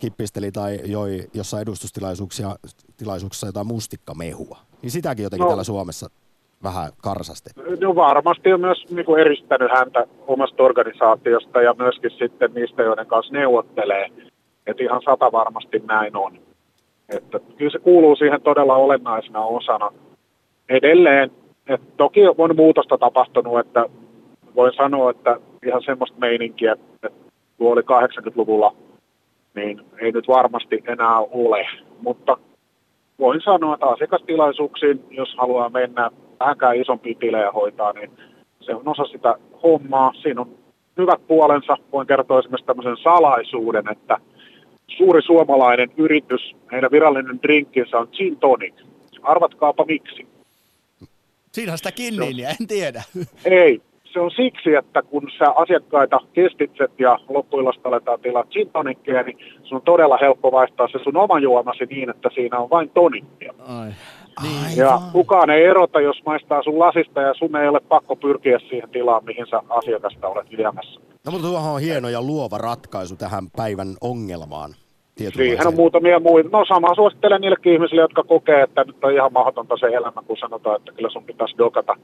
[0.00, 2.48] kippisteli tai joi jossain edustustilaisuuksia
[2.96, 4.58] tilaisuuksissa jotain mustikkamehua.
[4.82, 5.48] Niin sitäkin jotenkin no.
[5.48, 6.10] täällä Suomessa
[6.62, 7.50] vähän karsasti?
[7.80, 13.06] No varmasti on myös niin kuin eristänyt häntä omasta organisaatiosta ja myöskin sitten niistä, joiden
[13.06, 14.08] kanssa neuvottelee.
[14.66, 16.38] Että ihan sata varmasti näin on.
[17.08, 19.92] Että kyllä se kuuluu siihen todella olennaisena osana.
[20.68, 21.30] Edelleen,
[21.68, 23.86] että toki on muutosta tapahtunut, että
[24.54, 27.10] voin sanoa, että ihan semmoista meininkiä, että
[27.58, 28.74] tuo oli 80-luvulla,
[29.54, 31.66] niin ei nyt varmasti enää ole.
[32.02, 32.36] Mutta
[33.18, 38.10] voin sanoa, että asiakastilaisuuksiin, jos haluaa mennä vähänkään isompia tilejä hoitaa, niin
[38.60, 40.12] se on osa sitä hommaa.
[40.22, 40.48] Siinä on
[40.98, 41.76] hyvät puolensa.
[41.92, 44.18] Voin kertoa esimerkiksi tämmöisen salaisuuden, että
[44.86, 48.74] suuri suomalainen yritys, heidän virallinen drinkkinsä on gin tonic.
[49.22, 50.37] Arvatkaapa miksi.
[51.58, 53.02] Siinä on sitä kinniiniä, en tiedä.
[53.44, 53.80] Ei,
[54.12, 59.38] se on siksi, että kun sä asiakkaita kestitset ja loppuillasta aletaan tilaa gin tonickeja, niin
[59.64, 63.54] sun on todella helppo vaihtaa se sun oma juomasi niin, että siinä on vain tonikkia.
[63.58, 63.90] Ai.
[64.42, 64.76] Niin.
[64.76, 68.90] Ja kukaan ei erota, jos maistaa sun lasista ja sun ei ole pakko pyrkiä siihen
[68.90, 71.00] tilaan, mihin sä asiakasta olet viemässä.
[71.26, 74.74] No mutta tuohon on hieno ja luova ratkaisu tähän päivän ongelmaan.
[75.18, 76.48] Siihen on muutamia muita.
[76.52, 80.36] No sama suosittelen niillekin ihmisille, jotka kokee, että nyt on ihan mahdotonta se elämä, kun
[80.36, 81.96] sanotaan, että kyllä sun pitäisi dokata.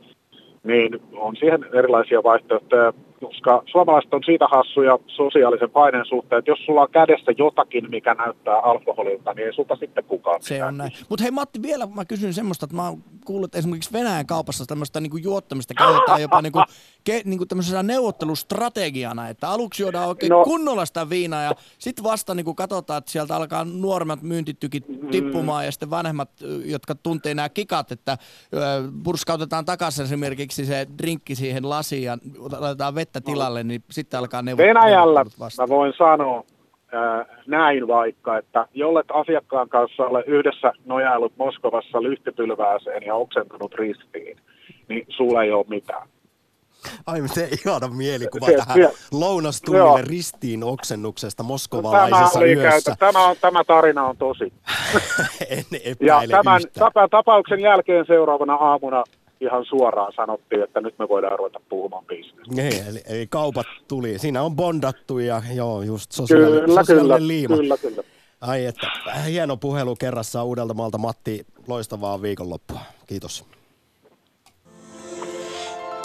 [0.65, 2.93] Niin on siihen erilaisia vaihtoehtoja
[3.25, 8.15] koska suomalaiset on siitä hassuja sosiaalisen paineen suhteen, että jos sulla on kädessä jotakin, mikä
[8.15, 10.43] näyttää alkoholilta, niin ei sulta sitten kukaan.
[10.43, 10.93] Se on näin.
[11.09, 14.67] Mutta hei Matti, vielä mä kysyn semmoista, että mä oon kuullut, että esimerkiksi Venäjän kaupassa
[14.67, 16.63] tämmöistä niinku juottamista käytetään jopa niinku,
[17.05, 20.45] ke, niinku tämmöisenä neuvottelustrategiana, että aluksi juodaan oikein no.
[20.45, 25.09] kunnolla sitä viinaa ja sitten vasta niinku katsotaan, että sieltä alkaa nuoremmat myyntitykit mm.
[25.09, 25.67] tippumaan mm.
[25.67, 26.31] ja sitten vanhemmat,
[26.65, 28.19] jotka tuntee nämä kikat, että
[29.05, 32.19] purskautetaan takaisin esimerkiksi se drinkki siihen lasiin ja
[32.61, 34.81] laitetaan vettä vettä tilalle, niin sitten alkaa neuvotella.
[34.81, 35.25] Venäjällä
[35.59, 36.45] mä voin sanoa
[36.93, 44.37] ää, näin vaikka, että jollet asiakkaan kanssa ole yhdessä nojailut Moskovassa lyhtypylvääseen ja oksentunut ristiin,
[44.89, 46.09] niin sulla ei ole mitään.
[47.07, 52.97] Ai se ihana mielikuva se, tähän lounastunnille ristiin oksennuksesta moskovalaisessa tämä yössä.
[52.99, 54.53] Tämä, on, tämä tarina on tosi.
[55.51, 55.65] en
[56.01, 57.09] ja tämän yhtään.
[57.11, 59.05] tapauksen jälkeen seuraavana aamuna
[59.45, 62.55] ihan suoraan sanottiin, että nyt me voidaan ruveta puhumaan bisnestä.
[62.55, 64.19] Niin, eli, eli kaupat tuli.
[64.19, 67.57] Siinä on bondattu ja joo, just sosiaali- kyllä, sosiaalinen kyllä, liima.
[67.57, 68.03] Kyllä, kyllä.
[68.41, 68.87] Ai että,
[69.27, 70.99] hieno puhelu kerrassa Uudeltamaalta.
[70.99, 72.81] Matti, loistavaa viikonloppua.
[73.07, 73.45] Kiitos.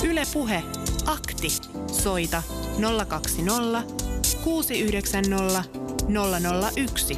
[0.09, 0.63] Yle Puhe.
[1.07, 1.47] Akti.
[1.91, 2.43] Soita
[3.07, 3.83] 020
[4.43, 5.63] 690
[6.77, 7.13] 001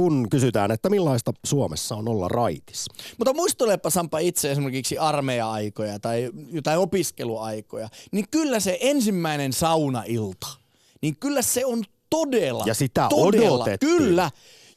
[0.00, 2.86] kun kysytään, että millaista Suomessa on olla raitis.
[3.18, 10.46] Mutta muistelepa Sampa itse esimerkiksi armeija-aikoja tai jotain opiskeluaikoja, niin kyllä se ensimmäinen saunailta,
[11.02, 13.96] niin kyllä se on todella, Ja sitä todella, odotettiin.
[13.96, 14.30] Kyllä.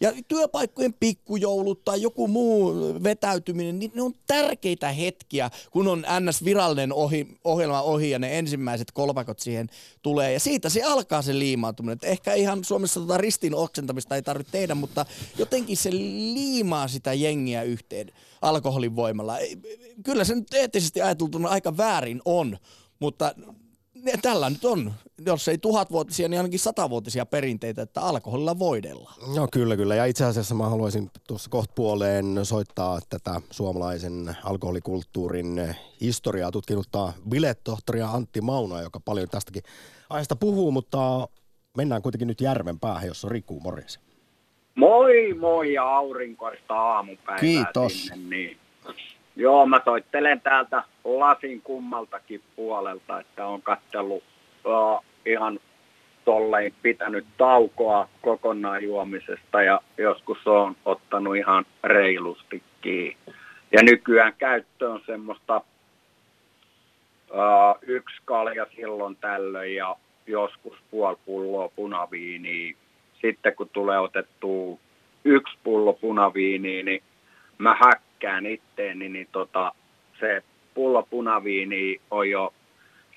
[0.03, 6.93] Ja työpaikkojen pikkujoulut tai joku muu vetäytyminen, niin ne on tärkeitä hetkiä, kun on NS-virallinen
[6.93, 9.69] ohi, ohjelma ohi ja ne ensimmäiset kolpakot siihen
[10.01, 10.33] tulee.
[10.33, 11.93] Ja siitä se alkaa se liimautuminen.
[11.93, 15.05] Että ehkä ihan Suomessa tota ristin oksentamista ei tarvitse tehdä, mutta
[15.37, 18.11] jotenkin se liimaa sitä jengiä yhteen
[18.41, 19.37] alkoholin voimalla.
[20.03, 22.57] Kyllä se nyt eettisesti ajateltuna aika väärin on,
[22.99, 23.35] mutta
[24.21, 24.93] tällä nyt on,
[25.25, 29.35] jos ei tuhatvuotisia, niin ainakin satavuotisia perinteitä, että alkoholilla voidellaan.
[29.35, 29.95] No kyllä, kyllä.
[29.95, 38.41] Ja itse asiassa mä haluaisin tuossa kohtapuoleen soittaa tätä suomalaisen alkoholikulttuurin historiaa tutkinutta biletohtoria Antti
[38.41, 39.63] Mauna, joka paljon tästäkin
[40.09, 41.27] aiheesta puhuu, mutta
[41.77, 43.99] mennään kuitenkin nyt järven päähän, jossa on Riku Morjes.
[44.75, 48.05] Moi moi ja aurinkoista aamupäivää Kiitos.
[48.05, 48.62] Sinne, niin.
[49.35, 54.23] Joo, mä soittelen täältä lasin kummaltakin puolelta, että on katsellut
[54.65, 55.59] uh, ihan
[56.25, 63.17] tollein pitänyt taukoa kokonaan juomisesta ja joskus on ottanut ihan reilustikin.
[63.71, 65.61] Ja nykyään käyttö on semmoista
[67.31, 69.95] uh, yksi kalja silloin tällöin ja
[70.27, 72.75] joskus puoli pulloa punaviiniä.
[73.21, 74.79] Sitten kun tulee otettu
[75.25, 77.03] yksi pullo punaviiniä, niin
[77.57, 77.75] mä
[78.23, 79.71] häkkään itteeni, niin tota,
[80.19, 82.53] se pullo punaviini on jo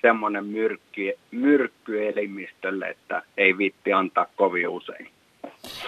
[0.01, 5.09] semmoinen myrkky, myrkky elimistölle, että ei vitti antaa kovin usein.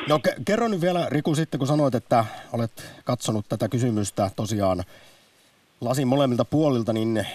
[0.09, 2.71] No ke- kerro nyt vielä Riku sitten, kun sanoit, että olet
[3.05, 4.83] katsonut tätä kysymystä tosiaan
[5.81, 7.25] lasin molemmilta puolilta, niin ö,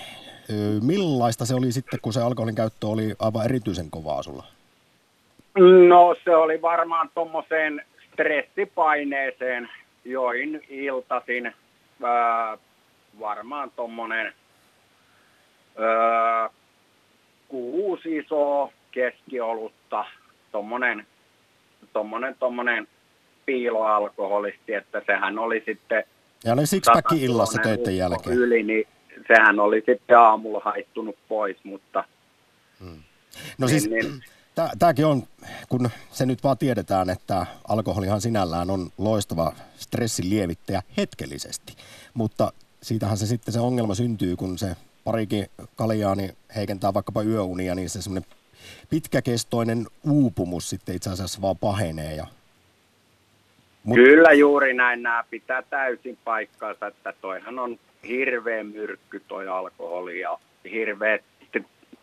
[0.83, 4.45] millaista se oli sitten, kun se alkoholin käyttö oli aivan erityisen kovaa sulla?
[5.89, 9.69] No se oli varmaan tuommoiseen stressipaineeseen
[10.05, 11.53] join iltasin
[12.03, 12.59] ää,
[13.21, 14.33] varmaan tuommoinen
[17.49, 20.05] kuusi isoa keskiolutta,
[20.53, 21.07] tuommoinen
[21.93, 22.89] tommonen, tommonen
[23.47, 26.05] piiloalkoholisti, että sehän oli sitten...
[26.45, 28.37] Ja ne sixpack illassa töiden jälkeen.
[28.37, 28.89] Yli, niin
[29.29, 32.05] sehän oli sitten aamulla haittunut pois, mutta...
[32.81, 33.03] Hmm.
[33.59, 34.23] No siis, niin, niin,
[34.79, 35.23] tämäkin on,
[35.69, 41.77] kun se nyt vaan tiedetään, että alkoholihan sinällään on loistava stressin lievittäjä hetkellisesti,
[42.15, 47.75] mutta siitähän se sitten se ongelma syntyy, kun se parikin kaljaa niin heikentää vaikkapa yöunia,
[47.75, 48.31] niin se semmoinen
[48.91, 52.15] pitkäkestoinen uupumus sitten itse asiassa vaan pahenee.
[52.15, 52.27] Ja...
[53.85, 53.97] Mut...
[53.97, 60.39] Kyllä juuri näin, nämä pitää täysin paikkaansa, että toihan on hirveä myrkky toi alkoholi ja
[60.71, 61.19] hirveä,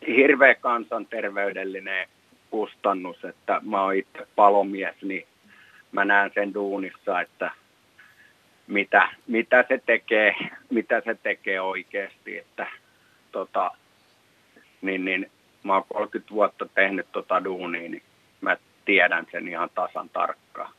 [0.07, 2.07] hirveä kansanterveydellinen
[2.51, 5.27] kustannus, että mä oon itse palomies, niin
[5.91, 7.51] mä näen sen duunissa, että
[8.67, 10.35] mitä, mitä, se tekee,
[10.69, 12.67] mitä se tekee oikeasti, että
[13.31, 13.71] tota,
[14.81, 15.31] niin, niin
[15.63, 18.03] mä oon 30 vuotta tehnyt tota duunia, niin
[18.41, 20.73] mä tiedän sen ihan tasan tarkkaan.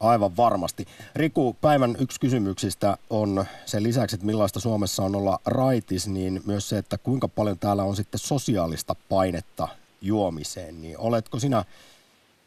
[0.00, 0.86] Aivan varmasti.
[1.16, 6.68] Riku, päivän yksi kysymyksistä on sen lisäksi, että millaista Suomessa on olla raitis, niin myös
[6.68, 9.68] se, että kuinka paljon täällä on sitten sosiaalista painetta
[10.02, 11.64] juomiseen, niin oletko sinä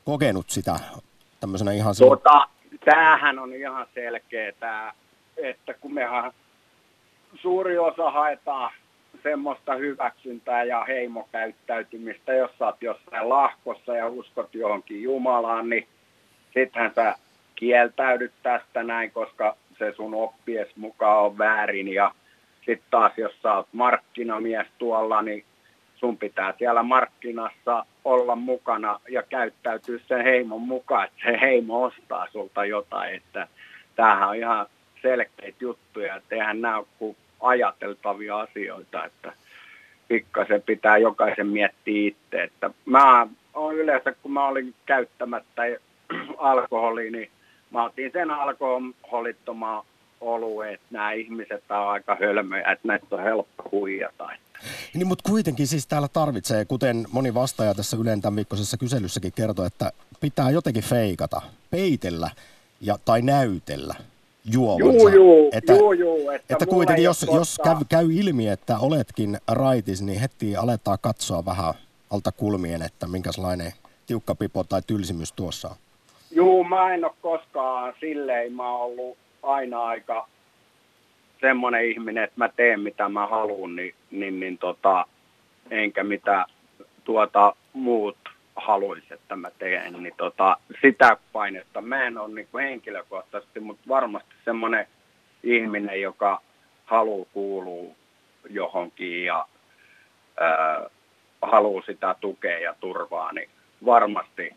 [0.06, 0.80] kokenut sitä
[1.40, 1.96] tämmöisenä ihan...
[2.00, 2.48] Tota,
[2.86, 4.94] tämähän on ihan selkeä, tämä,
[5.38, 6.32] että kun mehän
[7.42, 8.72] suuri osa haetaan
[9.24, 15.88] semmoista hyväksyntää ja heimokäyttäytymistä, jos sä oot jossain lahkossa ja uskot johonkin Jumalaan, niin
[16.54, 17.16] sittenhän sä
[17.56, 21.94] kieltäydyt tästä näin, koska se sun oppies mukaan on väärin.
[21.94, 22.12] Ja
[22.58, 25.46] sitten taas jos sä oot markkinamies tuolla, niin
[25.96, 32.28] sun pitää siellä markkinassa olla mukana ja käyttäytyä sen heimon mukaan, että se heimo ostaa
[32.32, 33.48] sulta jotain, että
[33.96, 34.66] tämähän on ihan
[35.02, 39.34] selkeitä juttuja, että eihän nämä ole ajateltavia asioita, että
[40.08, 45.62] pikkasen pitää jokaisen miettiä itse, että mä oon yleensä, kun mä olin käyttämättä
[46.38, 47.30] alkoholia, niin
[47.72, 49.86] mä otin sen alkoholittomaan
[50.22, 54.30] olueen, että nämä ihmiset on aika hölmöjä, että näitä on helppo huijata.
[54.94, 59.68] Niin, mutta kuitenkin siis täällä tarvitsee, kuten moni vastaaja tässä Ylen tämän viikkoisessa kyselyssäkin kertoi,
[59.68, 61.42] että pitää jotenkin feikata,
[61.72, 62.30] peitellä
[62.82, 63.96] ja, tai näytellä
[64.52, 64.94] juomansa.
[64.94, 69.38] Juu, juu, että, juu, juu, että, että kuitenkin jos, jos käy, käy ilmi, että oletkin
[69.48, 71.74] raitis, niin heti aletaan katsoa vähän
[72.10, 73.74] alta kulmien, että minkälainen
[74.08, 75.76] tiukka pipo tai tylsimys tuossa on.
[76.32, 80.28] Juu, mä en ole koskaan silleen, mä oon ollut aina aika
[81.42, 85.06] semmoinen ihminen, että mä teen mitä mä haluan, niin, niin, niin tota,
[85.72, 86.46] enkä mitä
[87.04, 88.18] tuota muut
[88.56, 94.36] haluaisi, että mä teen, niin tota, sitä painetta mä en ole niin henkilökohtaisesti, mutta varmasti
[94.46, 94.88] semmoinen
[95.44, 96.42] ihminen, joka
[96.86, 97.96] haluaa kuulua
[98.50, 99.46] johonkin ja
[100.40, 100.90] ää,
[101.42, 103.50] haluaa sitä tukea ja turvaa, niin
[103.86, 104.56] varmasti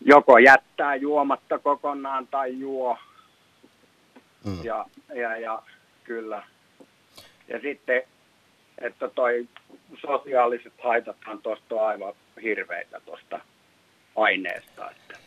[0.00, 2.98] joko jättää juomatta kokonaan tai juo.
[4.44, 4.64] Mm.
[4.64, 5.62] Ja, ja, ja
[6.04, 6.42] kyllä.
[7.48, 8.02] Ja sitten,
[8.80, 9.48] että toi
[10.00, 13.40] sosiaaliset haitathan tuosta on aivan hirveitä tuosta
[14.16, 14.90] aineesta.
[14.90, 15.18] Että.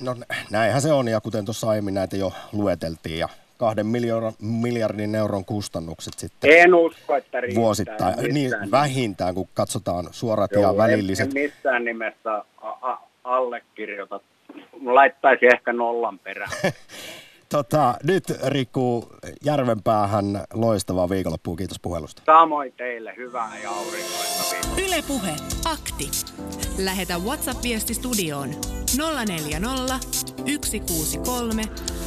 [0.00, 0.16] No
[0.50, 5.44] näinhän se on, ja kuten tuossa aiemmin näitä jo lueteltiin, ja kahden miljoonan, miljardin euron
[5.44, 7.62] kustannukset sitten En usko, että riittää.
[7.62, 8.16] vuosittain.
[8.16, 11.26] Niin missään vähintään, kun katsotaan suorat Joo, ja välilliset.
[11.36, 14.20] En missään nimessä a- a- allekirjoita.
[14.84, 16.50] Laittaisi ehkä nollan perään.
[17.48, 19.08] Tota, nyt Riku
[19.44, 21.56] Järvenpäähän loistavaa viikonloppua.
[21.56, 22.22] Kiitos puhelusta.
[22.26, 24.86] Samoin teille hyvää ja aurinkoista viikkoa.
[24.86, 25.36] Yle Puhe.
[25.64, 26.10] Akti.
[26.78, 28.50] Lähetä WhatsApp-viesti studioon
[29.26, 29.98] 040
[30.64, 31.62] 163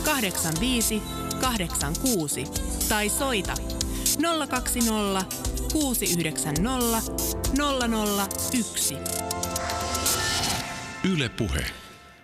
[0.06, 1.02] 85
[1.41, 2.43] 86
[2.89, 3.54] tai soita
[4.49, 5.25] 020
[5.73, 7.02] 690
[8.54, 8.97] 001.
[11.13, 11.65] Yle Puhe.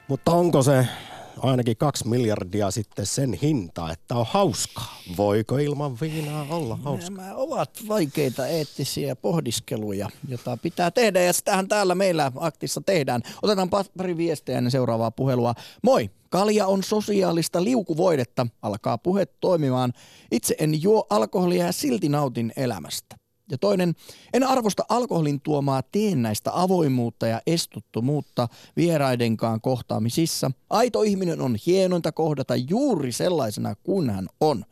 [0.07, 0.87] Mutta onko se
[1.37, 4.97] ainakin kaksi miljardia sitten sen hinta, että on hauskaa?
[5.17, 7.17] Voiko ilman viinaa olla hauskaa?
[7.17, 13.21] Nämä ovat vaikeita eettisiä pohdiskeluja, jota pitää tehdä ja sitähän täällä meillä aktissa tehdään.
[13.41, 15.53] Otetaan pa- pari viestejä ennen seuraavaa puhelua.
[15.83, 16.09] Moi!
[16.29, 18.47] Kalja on sosiaalista liukuvoidetta.
[18.61, 19.93] Alkaa puhe toimimaan.
[20.31, 23.15] Itse en juo alkoholia ja silti nautin elämästä.
[23.51, 23.93] Ja toinen,
[24.33, 30.51] en arvosta alkoholin tuomaa teennäistä avoimuutta ja estuttomuutta vieraidenkaan kohtaamisissa.
[30.69, 34.65] Aito ihminen on hienointa kohdata juuri sellaisena kuin hän on.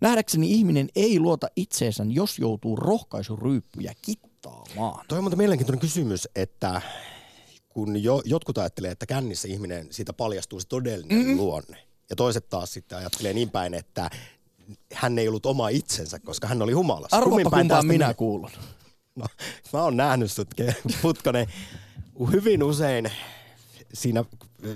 [0.00, 5.04] Nähdäkseni ihminen ei luota itseensä, jos joutuu rohkaisuryyppyjä kittaamaan.
[5.08, 6.82] Toi on mielenkiintoinen kysymys, että
[7.68, 11.36] kun jo, jotkut ajattelee, että kännissä ihminen siitä paljastuu se todellinen mm-hmm.
[11.36, 11.76] luonne.
[12.10, 14.10] Ja toiset taas sitten ajattelee niin päin, että
[14.92, 17.16] hän ei ollut oma itsensä, koska hän oli humalassa.
[17.16, 18.50] Arvopa päin kumpaan minä kuulun.
[19.16, 19.26] No,
[19.72, 20.48] mä oon nähnyt sut,
[21.02, 21.46] Putkonen,
[22.32, 23.10] hyvin usein
[23.94, 24.24] siinä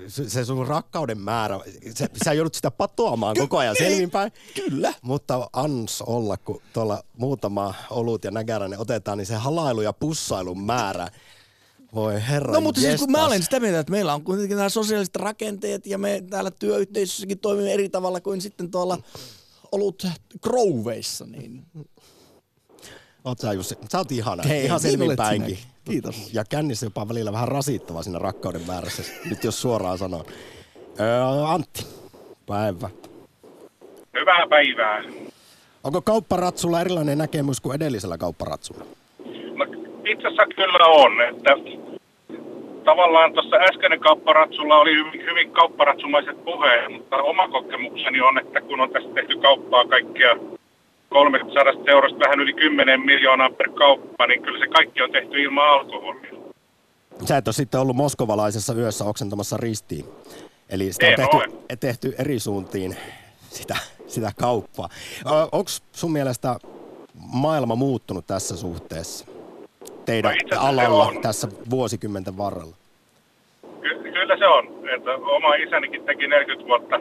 [0.09, 1.61] se sun rakkauden määrä,
[1.94, 4.33] se, sä joudut sitä patoamaan koko ajan selvinpäin.
[4.54, 4.94] Kyllä.
[5.02, 10.62] Mutta ans olla, kun tuolla muutama olut ja näkäräinen otetaan, niin se halailu ja pussailun
[10.62, 11.09] määrä,
[11.94, 14.68] voi herra No mutta siis kun mä olen sitä mieltä, että meillä on kuitenkin nämä
[14.68, 18.98] sosiaaliset rakenteet ja me täällä työyhteisössäkin toimimme eri tavalla kuin sitten tuolla
[19.75, 20.07] olut
[20.43, 21.63] Groveissa, niin
[23.25, 25.59] Oot sä Jussi, sä oot ihana, Hei, ihan selvinpäinkin.
[25.85, 26.35] Kiitos.
[26.35, 30.25] Ja kännissä jopa välillä vähän rasittava siinä rakkauden määrässä, nyt jos suoraan sanon.
[31.01, 31.87] Öö, Antti,
[32.47, 32.91] päivä.
[34.15, 35.03] Hyvää päivää.
[35.85, 38.85] Onko kaupparatsulla erilainen näkemys kuin edellisellä kaupparatsulla?
[39.55, 39.65] No,
[40.13, 41.51] itse asiassa kyllä on, että
[42.85, 48.81] tavallaan tuossa äskeinen kaupparatsulla oli hyvin, hyvin kaupparatsumaiset puheet, mutta oma kokemukseni on, että kun
[48.81, 50.37] on tässä tehty kauppaa kaikkia
[51.09, 55.68] 300 eurosta vähän yli 10 miljoonaa per kauppa, niin kyllä se kaikki on tehty ilman
[55.68, 56.31] alkoholia.
[57.25, 60.05] Sä et ole sitten ollut moskovalaisessa yössä oksentamassa ristiin.
[60.68, 61.77] Eli sitä on tehty, ole.
[61.81, 62.97] tehty eri suuntiin
[63.51, 64.88] sitä, sitä kauppaa.
[65.53, 66.57] Onko sun mielestä
[67.33, 69.27] maailma muuttunut tässä suhteessa?
[70.07, 72.77] Teidän alalla tässä vuosikymmenten varrella?
[73.81, 74.88] Ky- kyllä se on.
[74.95, 77.01] Että oma isänikin teki 40 vuotta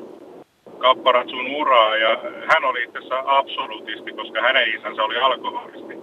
[0.77, 5.93] kaupparatsun uraa ja hän oli itse asiassa absolutisti, koska hänen isänsä oli alkoholisti.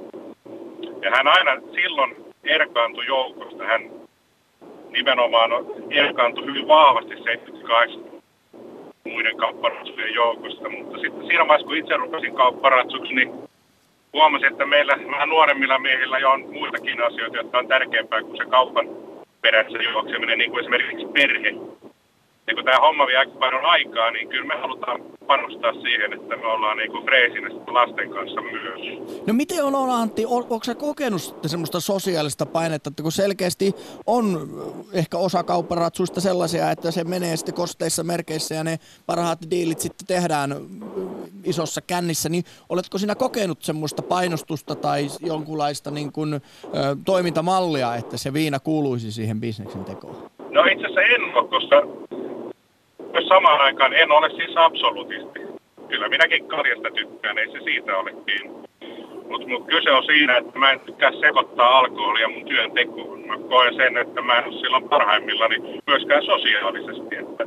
[1.02, 3.64] Ja hän aina silloin erkaantui joukosta.
[3.64, 3.90] Hän
[4.90, 5.50] nimenomaan
[5.90, 8.00] erkaantui hyvin vahvasti 78
[9.04, 10.68] muiden kaupparatsujen joukosta.
[10.68, 13.49] Mutta sitten siinä vaiheessa, kun itse rupesin kaupparatsuksi, niin
[14.12, 18.44] huomasin, että meillä vähän nuoremmilla miehillä jo on muitakin asioita, jotka on tärkeämpää kuin se
[18.44, 18.88] kaupan
[19.40, 21.79] perässä juokseminen, niin kuin esimerkiksi perhe.
[22.50, 26.36] Ja kun tämä homma vie aika paljon aikaa, niin kyllä me halutaan panostaa siihen, että
[26.36, 28.80] me ollaan niin kuin freesinä lasten kanssa myös.
[29.26, 33.74] No miten on, on Antti, on, onko sä kokenut semmoista sosiaalista painetta, että kun selkeästi
[34.06, 39.38] on äh, ehkä osa kaupparatsuista sellaisia, että se menee sitten kosteissa merkeissä ja ne parhaat
[39.50, 40.58] diilit sitten tehdään äh,
[41.44, 46.40] isossa kännissä, niin oletko sinä kokenut semmoista painostusta tai jonkunlaista niin kuin, ö,
[47.04, 50.30] toimintamallia, että se viina kuuluisi siihen bisneksen tekoon?
[50.50, 52.09] No itse asiassa en ole, koska
[53.12, 55.40] myös samaan aikaan en ole siis absolutisti.
[55.88, 58.68] Kyllä minäkin kaljasta tykkään, ei se siitä ole kiinni.
[59.28, 63.26] Mutta mut kyse on siinä, että mä en tykkää sekoittaa alkoholia mun työn tekoon.
[63.26, 65.56] Mä koen sen, että mä en ole silloin parhaimmillani
[65.86, 67.16] myöskään sosiaalisesti.
[67.16, 67.44] Että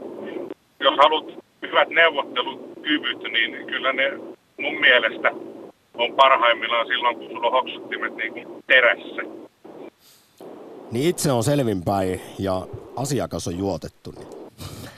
[0.80, 1.26] jos haluat
[1.62, 4.12] hyvät neuvottelukyvyt, niin kyllä ne
[4.58, 5.32] mun mielestä
[5.94, 9.22] on parhaimmillaan silloin, kun sulla on hoksuttimet niin kuin terässä.
[10.92, 12.62] Niin itse on selvinpäin ja
[12.96, 14.12] asiakas on juotettu.
[14.12, 14.28] Niin.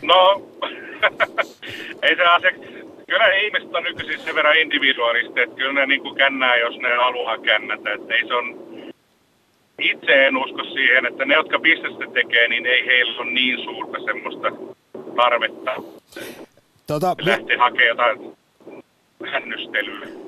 [0.02, 0.42] No,
[2.02, 2.52] ei se asia.
[3.08, 6.96] Kyllä ihmiset on nykyisin sen verran individualisti, että kyllä ne niin kuin kännää, jos ne
[6.96, 7.94] haluaa kännätä.
[7.94, 8.68] Että ei se on,
[9.80, 14.00] itse en usko siihen, että ne, jotka bisnestä tekee, niin ei heillä ole niin suurta
[14.06, 14.52] semmoista
[15.16, 15.72] tarvetta
[16.88, 18.38] Tota, lähteä hakemaan jotain
[19.32, 20.25] hännystelyä.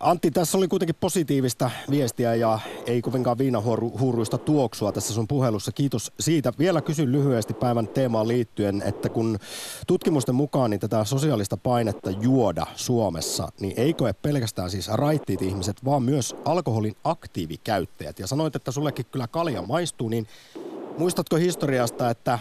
[0.00, 5.72] Antti, tässä oli kuitenkin positiivista viestiä ja ei kovinkaan viinahuuruista tuoksua tässä sun puhelussa.
[5.72, 6.52] Kiitos siitä.
[6.58, 9.38] Vielä kysyn lyhyesti päivän teemaan liittyen, että kun
[9.86, 15.84] tutkimusten mukaan niin tätä sosiaalista painetta juoda Suomessa, niin ei koe pelkästään siis raittiit ihmiset,
[15.84, 18.18] vaan myös alkoholin aktiivikäyttäjät.
[18.18, 20.26] Ja sanoit, että sullekin kyllä kalja maistuu, niin
[20.98, 22.38] muistatko historiasta, että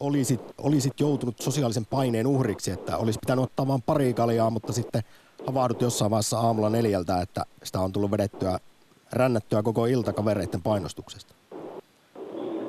[0.00, 5.02] olisit, olisit joutunut sosiaalisen paineen uhriksi, että olisi pitänyt ottaa vain pari kaljaa, mutta sitten
[5.46, 8.58] havahdut jossain vaiheessa aamulla neljältä, että sitä on tullut vedettyä,
[9.12, 11.34] rännättyä koko ilta kavereiden painostuksesta?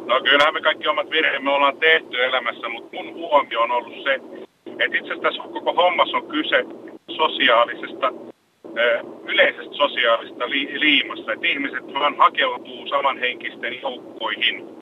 [0.05, 4.13] No kyllähän me kaikki omat virheemme ollaan tehty elämässä, mutta mun huomio on ollut se,
[4.65, 6.65] että itse asiassa koko hommassa on kyse
[7.15, 8.13] sosiaalisesta,
[9.25, 10.49] yleisestä sosiaalisesta
[10.79, 14.75] liimasta, että ihmiset vaan hakeutuu samanhenkisten joukkoihin.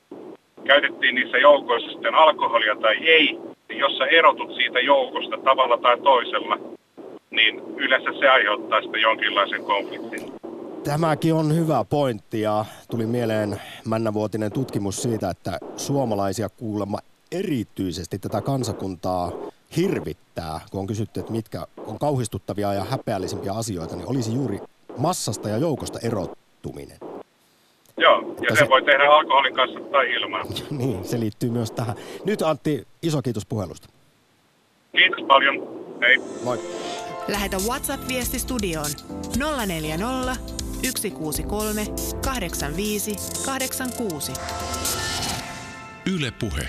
[0.64, 3.38] Käytettiin niissä joukoissa sitten alkoholia tai ei,
[3.68, 6.58] jos sä erotut siitä joukosta tavalla tai toisella,
[7.30, 10.32] niin yleensä se aiheuttaa sitten jonkinlaisen konfliktin.
[10.84, 16.98] Tämäkin on hyvä pointti ja tuli mieleen männävuotinen tutkimus siitä, että suomalaisia kuulemma
[17.32, 19.32] erityisesti tätä kansakuntaa
[19.76, 24.58] hirvittää, kun on kysytty, että mitkä on kauhistuttavia ja häpeällisimpiä asioita, niin olisi juuri
[24.96, 26.98] massasta ja joukosta erottuminen.
[27.96, 30.46] Joo, ja se, se voi tehdä alkoholin kanssa tai ilman.
[30.70, 31.96] niin, se liittyy myös tähän.
[32.24, 33.88] Nyt Antti, iso kiitos puhelusta.
[34.96, 35.84] Kiitos paljon.
[36.00, 36.18] Hei.
[36.44, 36.58] Moi.
[37.28, 38.90] Lähetä WhatsApp-viesti studioon
[39.66, 40.36] 040
[40.82, 41.86] 163
[42.24, 44.32] 85 86.
[46.14, 46.68] Yle Puhe.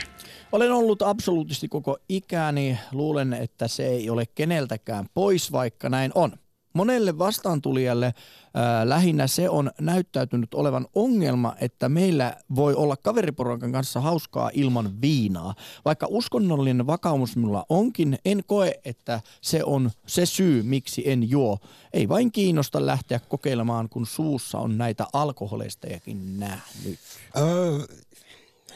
[0.51, 2.80] Olen ollut absoluuttisesti koko ikäni.
[2.91, 6.32] Luulen, että se ei ole keneltäkään pois, vaikka näin on.
[6.76, 8.13] Monelle vastaantulijalle
[8.53, 15.01] ää, lähinnä se on näyttäytynyt olevan ongelma, että meillä voi olla kaveriporukan kanssa hauskaa ilman
[15.01, 15.55] viinaa.
[15.86, 21.57] Vaikka uskonnollinen vakaumus minulla onkin, en koe, että se on se syy, miksi en juo.
[21.93, 26.99] Ei vain kiinnosta lähteä kokeilemaan, kun suussa on näitä alkoholeistajakin nähnyt.
[27.38, 27.80] Öö,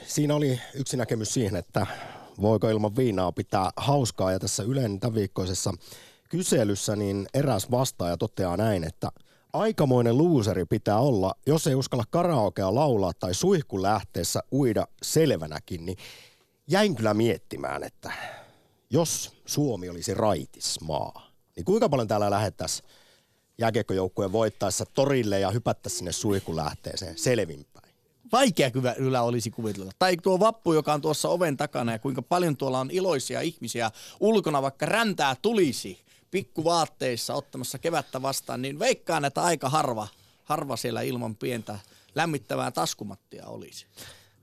[0.05, 1.87] siinä oli yksi näkemys siihen, että
[2.41, 4.31] voiko ilman viinaa pitää hauskaa.
[4.31, 5.73] Ja tässä Ylen tämän viikkoisessa
[6.29, 9.11] kyselyssä niin eräs vastaaja toteaa näin, että
[9.53, 15.97] aikamoinen luuseri pitää olla, jos ei uskalla karaokea laulaa tai suihku lähteessä uida selvänäkin, niin
[16.67, 18.11] jäin kyllä miettimään, että
[18.89, 22.89] jos Suomi olisi raitis maa, niin kuinka paljon täällä lähettäisiin
[23.57, 27.89] jääkiekkojoukkueen voittaessa torille ja hypättäisiin sinne suihkulähteeseen selvinpäin?
[28.31, 29.91] Vaikea kyllä olisi kuvitella.
[29.99, 33.91] Tai tuo vappu, joka on tuossa oven takana ja kuinka paljon tuolla on iloisia ihmisiä
[34.19, 35.99] ulkona, vaikka räntää tulisi
[36.31, 40.07] pikkuvaatteissa ottamassa kevättä vastaan, niin veikkaan, että aika harva,
[40.43, 41.79] harva siellä ilman pientä
[42.15, 43.85] lämmittävää taskumattia olisi.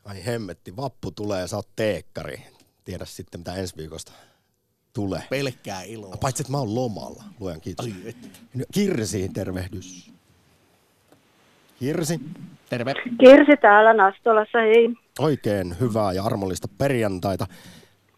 [0.04, 2.42] Ai hemmetti, vappu tulee ja sä oot teekkari.
[2.84, 4.12] Tiedä sitten, mitä ensi viikosta
[4.92, 5.22] tulee.
[5.30, 6.16] Pelkkää iloa.
[6.16, 7.24] Paitsi, että mä oon lomalla.
[7.40, 7.86] Luojan kiitos.
[7.86, 8.28] Ai, että.
[8.72, 10.10] Kirsi, tervehdys.
[11.78, 12.20] Kirsi.
[12.68, 12.94] Terve.
[13.20, 14.88] Kirsi täällä Nastolassa, hei.
[15.18, 17.46] Oikein hyvää ja armollista perjantaita.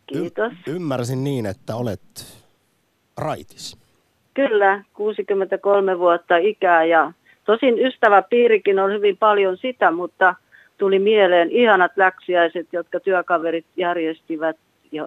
[0.07, 0.53] Kiitos.
[0.66, 2.27] Y- ymmärsin niin, että olet
[3.19, 3.79] raitis.
[4.35, 7.12] Kyllä, 63 vuotta ikää ja
[7.45, 10.35] tosin ystäväpiirikin on hyvin paljon sitä, mutta
[10.79, 14.57] tuli mieleen ihanat läksiäiset, jotka työkaverit järjestivät,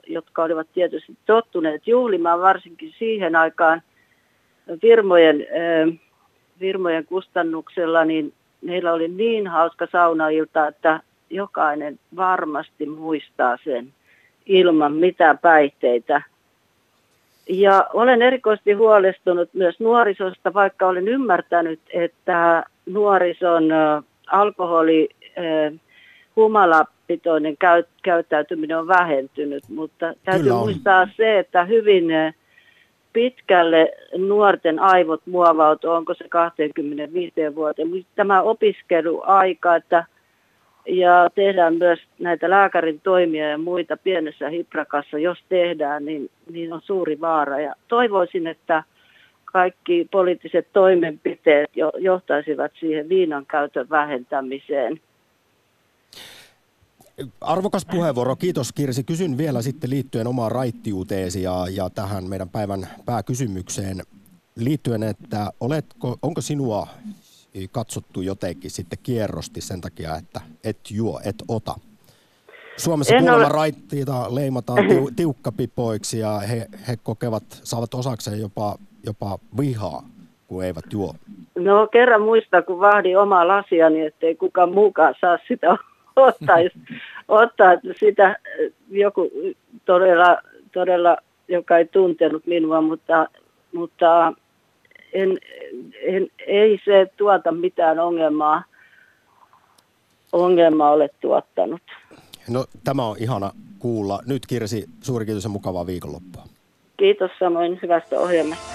[0.07, 3.81] jotka olivat tietysti tottuneet juhlimaan varsinkin siihen aikaan
[4.81, 5.47] firmojen,
[6.59, 10.99] firmojen kustannuksella, niin meillä oli niin hauska saunailta, että
[11.29, 13.93] jokainen varmasti muistaa sen
[14.45, 16.21] ilman mitään päihteitä.
[17.49, 23.63] Ja olen erikoisesti huolestunut myös nuorisosta, vaikka olen ymmärtänyt, että nuorison
[24.27, 25.09] alkoholi,
[26.35, 27.57] humalapitoinen
[28.03, 32.05] käyttäytyminen on vähentynyt, mutta täytyy muistaa se, että hyvin
[33.13, 37.87] pitkälle nuorten aivot muovautuu, onko se 25 vuoteen.
[38.15, 40.05] Tämä opiskeluaika, että
[40.85, 46.81] ja tehdään myös näitä lääkärin toimia ja muita pienessä hiprakassa, jos tehdään, niin, niin on
[46.81, 47.59] suuri vaara.
[47.59, 48.83] Ja toivoisin, että
[49.45, 54.99] kaikki poliittiset toimenpiteet jo, johtaisivat siihen viinan käytön vähentämiseen.
[57.41, 59.03] Arvokas puheenvuoro, kiitos Kirsi.
[59.03, 63.97] Kysyn vielä sitten liittyen omaan raittiuteesi ja, ja tähän meidän päivän pääkysymykseen
[64.55, 66.87] liittyen, että oletko, onko sinua
[67.71, 71.75] katsottu jotenkin sitten kierrosti sen takia, että et juo, et ota.
[72.77, 73.53] Suomessa en kuulemma ole...
[73.53, 78.75] raittiita leimataan tiu, tiukkapipoiksi ja he, he kokevat, saavat osakseen jopa,
[79.05, 80.03] jopa vihaa,
[80.47, 81.15] kun eivät juo.
[81.55, 85.67] No kerran muista, kun vahdin omaa lasiani, ettei kukaan muukaan saa sitä
[86.15, 86.57] ottaa,
[87.27, 88.39] ottaa sitä
[88.89, 89.31] joku
[89.85, 90.37] todella,
[90.73, 93.27] todella, joka ei tuntenut minua, mutta,
[93.73, 94.33] mutta
[95.13, 95.39] en,
[96.01, 98.63] en, ei se tuota mitään ongelmaa,
[100.33, 101.81] ongelmaa ole tuottanut.
[102.49, 104.19] No tämä on ihana kuulla.
[104.25, 106.43] Nyt Kirsi, suuri kiitos ja mukavaa viikonloppua.
[106.97, 108.65] Kiitos samoin hyvästä ohjelmasta.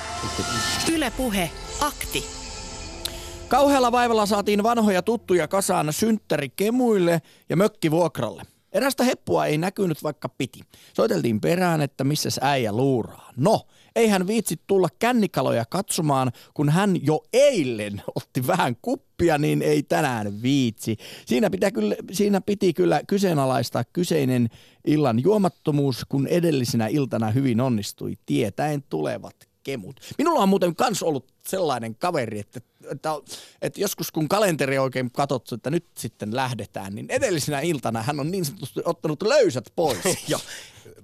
[0.94, 2.24] Yle Puhe, akti.
[3.48, 8.42] Kauhealla vaivalla saatiin vanhoja tuttuja kasaan synttärikemuille ja mökkivuokralle.
[8.72, 10.60] Erästä heppua ei näkynyt vaikka piti.
[10.92, 13.30] Soiteltiin perään, että missä äijä luuraa.
[13.36, 13.60] No,
[13.96, 19.82] ei hän viitsi tulla kännikaloja katsomaan, kun hän jo eilen otti vähän kuppia, niin ei
[19.82, 20.96] tänään viitsi.
[21.26, 24.48] Siinä, pitää kyllä, siinä piti kyllä kyseenalaistaa kyseinen
[24.86, 30.00] illan juomattomuus, kun edellisenä iltana hyvin onnistui tietäen tulevat kemut.
[30.18, 32.60] Minulla on muuten kans ollut sellainen kaveri, että,
[32.92, 33.10] että,
[33.62, 38.30] että joskus kun kalenteri oikein katsottu, että nyt sitten lähdetään, niin edellisenä iltana hän on
[38.30, 39.98] niin sanotusti ottanut löysät pois.
[40.28, 40.40] Joo.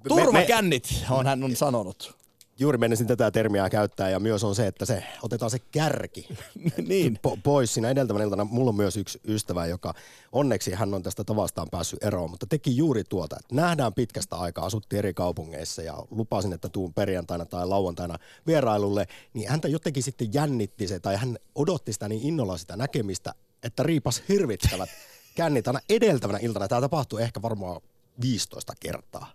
[0.09, 2.22] Turvakännit on hän on sanonut.
[2.63, 6.29] Juuri menisin tätä termiä käyttää ja myös on se, että se otetaan se kärki
[6.89, 7.19] niin.
[7.27, 7.75] po- pois.
[7.75, 9.95] Siinä edeltävänä iltana mulla on myös yksi ystävä, joka
[10.33, 14.67] onneksi hän on tästä tavastaan päässyt eroon, mutta teki juuri tuota, että nähdään pitkästä aikaa,
[14.67, 20.35] asuttiin eri kaupungeissa ja lupasin, että tuun perjantaina tai lauantaina vierailulle, niin häntä jotenkin sitten
[20.35, 24.91] jännitti se tai hän odotti sitä niin innolla sitä näkemistä, että riipas hirvittävät
[25.37, 26.69] kännit aina edeltävänä iltana.
[26.69, 27.81] Tämä tapahtui ehkä varmaan
[28.21, 29.33] 15 kertaa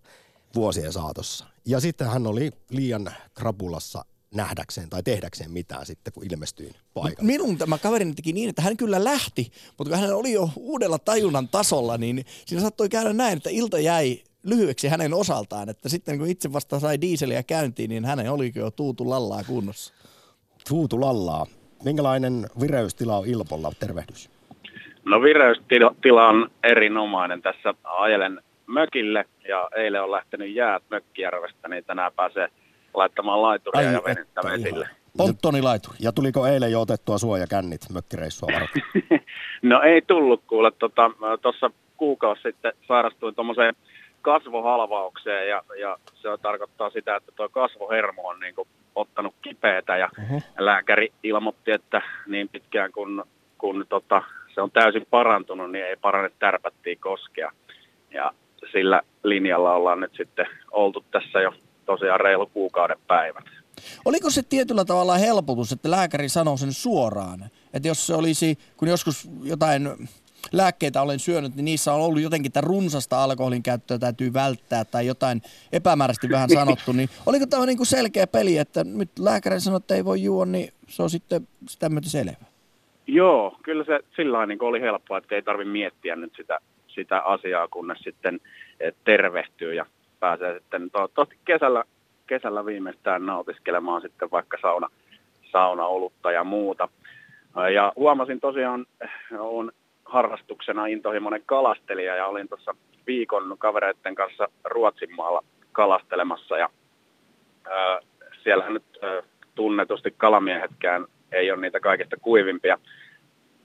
[0.58, 1.46] vuosien saatossa.
[1.66, 4.06] Ja sitten hän oli liian krapulassa
[4.36, 7.28] nähdäkseen tai tehdäkseen mitään sitten, kun ilmestyin paikalle.
[7.28, 11.00] Minun tämä kaverini teki niin, että hän kyllä lähti, mutta kun hän oli jo uudella
[11.00, 16.18] tajunnan tasolla, niin siinä saattoi käydä näin, että ilta jäi lyhyeksi hänen osaltaan, että sitten
[16.18, 19.94] kun itse vasta sai diiseliä käyntiin, niin hänen olikin jo tuutu lallaa kunnossa.
[20.70, 21.46] Tuutu lallaa.
[21.84, 23.72] Minkälainen vireystila on Ilpolla?
[23.80, 24.30] Tervehdys.
[25.06, 27.42] No vireystila on erinomainen.
[27.42, 32.48] Tässä ajelen mökille ja eilen on lähtenyt jäät Mökkijärvestä, niin tänään pääsee
[32.94, 34.90] laittamaan laituria Ai ja venettä että vesille.
[35.18, 35.98] Ponttonilaituri.
[36.00, 38.82] Ja tuliko eilen jo otettua suojakännit mökkireissua varten?
[39.62, 40.72] No ei tullut kuule,
[41.42, 43.76] tuossa tota, kuukausi sitten sairastuin tuommoiseen
[44.22, 50.10] kasvohalvaukseen ja, ja se tarkoittaa sitä, että tuo kasvohermo on niin kuin ottanut kipeätä ja
[50.22, 50.44] Uh-huh.
[50.60, 53.26] lääkäri ilmoitti, että niin pitkään kun,
[53.58, 57.52] kun tota, se on täysin parantunut, niin ei parane tärpättiin koskea.
[58.12, 58.32] Ja
[58.72, 61.54] sillä linjalla ollaan nyt sitten oltu tässä jo
[61.86, 63.46] tosiaan reilu kuukauden päivät.
[64.06, 67.40] Oliko se tietyllä tavalla helpotus, että lääkäri sanoo sen suoraan?
[67.74, 69.90] Että jos se olisi, kun joskus jotain
[70.52, 75.08] lääkkeitä olen syönyt, niin niissä on ollut jotenkin, että runsasta alkoholin käyttöä täytyy välttää tai
[75.08, 75.42] jotain
[75.72, 79.96] epämääräisesti vähän sanottu, niin oliko tämä niin kuin selkeä peli, että nyt lääkäri sanoo, että
[79.96, 82.46] ei voi juo, niin se on sitten sitä myötä selvä?
[83.08, 86.60] Joo, kyllä se sillä niin oli helppoa, että ei tarvitse miettiä nyt sitä,
[86.98, 88.40] sitä asiaa, kunnes sitten
[88.80, 89.86] eh, tervehtyy ja
[90.20, 91.84] pääsee sitten toivottavasti kesällä,
[92.28, 94.90] kesällä viimeistään nautiskelemaan sitten vaikka sauna,
[95.52, 96.90] saunaolutta ja muuta.
[97.74, 98.86] Ja huomasin tosiaan,
[99.40, 99.72] on
[100.06, 102.76] harrastuksena intohimoinen kalastelija ja olin tuossa
[103.08, 106.70] viikon kavereiden kanssa Ruotsinmaalla kalastelemassa ja
[107.70, 108.00] ää,
[108.44, 109.22] siellä nyt ää,
[109.56, 112.78] tunnetusti kalamiehetkään ei ole niitä kaikista kuivimpia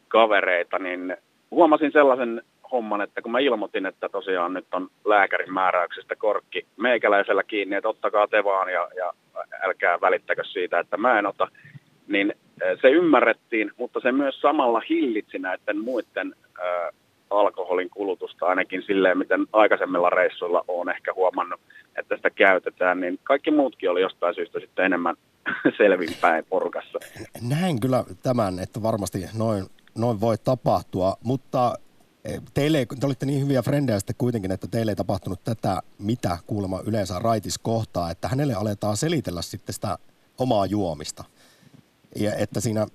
[0.09, 1.17] kavereita, niin
[1.51, 2.43] huomasin sellaisen
[2.73, 7.89] homman, että kun mä ilmoitin, että tosiaan nyt on lääkärin määräyksestä korkki meikäläisellä kiinni, että
[7.89, 9.13] ottakaa te vaan ja, ja
[9.63, 11.49] älkää välittäkö siitä, että mä en ota,
[12.09, 16.95] niin eh, se ymmärrettiin, mutta se myös samalla hillitsi näiden muiden äh,
[17.31, 21.61] alkoholin kulutusta ainakin silleen, miten aikaisemmilla reissuilla on ehkä huomannut,
[21.97, 25.17] että sitä käytetään, niin kaikki muutkin oli jostain syystä sitten enemmän
[25.79, 26.99] selvinpäin porukassa.
[27.49, 29.65] Näin kyllä tämän, että varmasti noin,
[29.99, 31.75] noin voi tapahtua, mutta
[32.55, 36.39] teille, ei- te olitte niin hyviä frendejä sitten kuitenkin, että teille ei tapahtunut tätä, mitä
[36.47, 39.99] kuulemma yleensä raitis kohtaa, että hänelle aletaan selitellä sitten sitä
[40.39, 41.25] omaa juomista.
[42.17, 42.87] Ja että siinä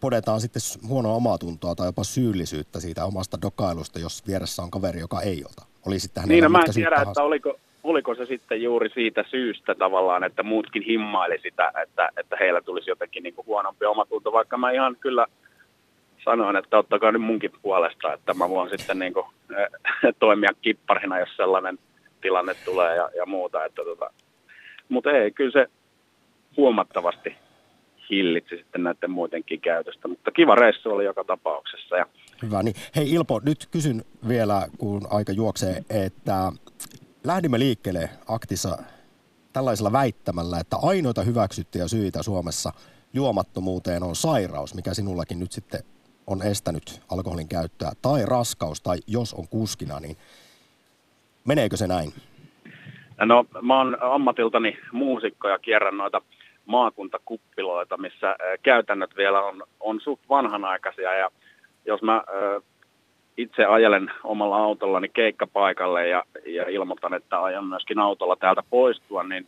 [0.00, 5.20] podetaan sitten huonoa omatuntoa tai jopa syyllisyyttä siitä omasta dokailusta, jos vieressä on kaveri, joka
[5.20, 5.66] ei ota.
[5.86, 7.10] Oli sitten hänellä Niin, no mä en tiedä, tahansa.
[7.10, 12.36] että oliko, oliko se sitten juuri siitä syystä tavallaan, että muutkin himmaili sitä, että, että
[12.40, 15.26] heillä tulisi jotenkin niin kuin huonompi omatunto, vaikka mä ihan kyllä
[16.30, 19.26] sanoin, että ottakaa nyt munkin puolesta, että mä voin sitten niin kuin,
[19.56, 19.68] eh,
[20.18, 21.78] toimia kipparina, jos sellainen
[22.20, 23.64] tilanne tulee ja, ja muuta.
[23.64, 24.10] Että tota.
[24.88, 25.66] Mutta ei, kyllä se
[26.56, 27.36] huomattavasti
[28.10, 31.96] hillitsi sitten näiden muidenkin käytöstä, mutta kiva reissu oli joka tapauksessa.
[31.96, 32.06] Ja
[32.42, 36.52] Hyvä, niin hei Ilpo, nyt kysyn vielä, kun aika juoksee, että
[37.24, 38.78] lähdimme liikkeelle aktissa
[39.52, 42.72] tällaisella väittämällä, että ainoita hyväksyttyjä syitä Suomessa
[43.12, 45.80] juomattomuuteen on sairaus, mikä sinullakin nyt sitten
[46.28, 50.16] on estänyt alkoholin käyttöä, tai raskaus, tai jos on kuskina, niin
[51.44, 52.12] meneekö se näin?
[53.24, 56.22] No mä oon ammatiltani muusikko ja kierrän noita
[56.66, 61.30] maakuntakuppiloita, missä käytännöt vielä on, on suht vanhanaikaisia ja
[61.86, 62.24] jos mä
[63.36, 69.46] itse ajelen omalla autollani keikkapaikalle ja, ja ilmoitan, että ajan myöskin autolla täältä poistua, niin,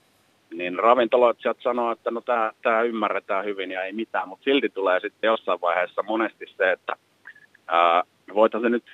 [0.55, 2.21] niin ravintoloitsijat sanoo, että no
[2.63, 6.93] tämä ymmärretään hyvin ja ei mitään, mutta silti tulee sitten jossain vaiheessa monesti se, että
[8.35, 8.85] voitaisiin nyt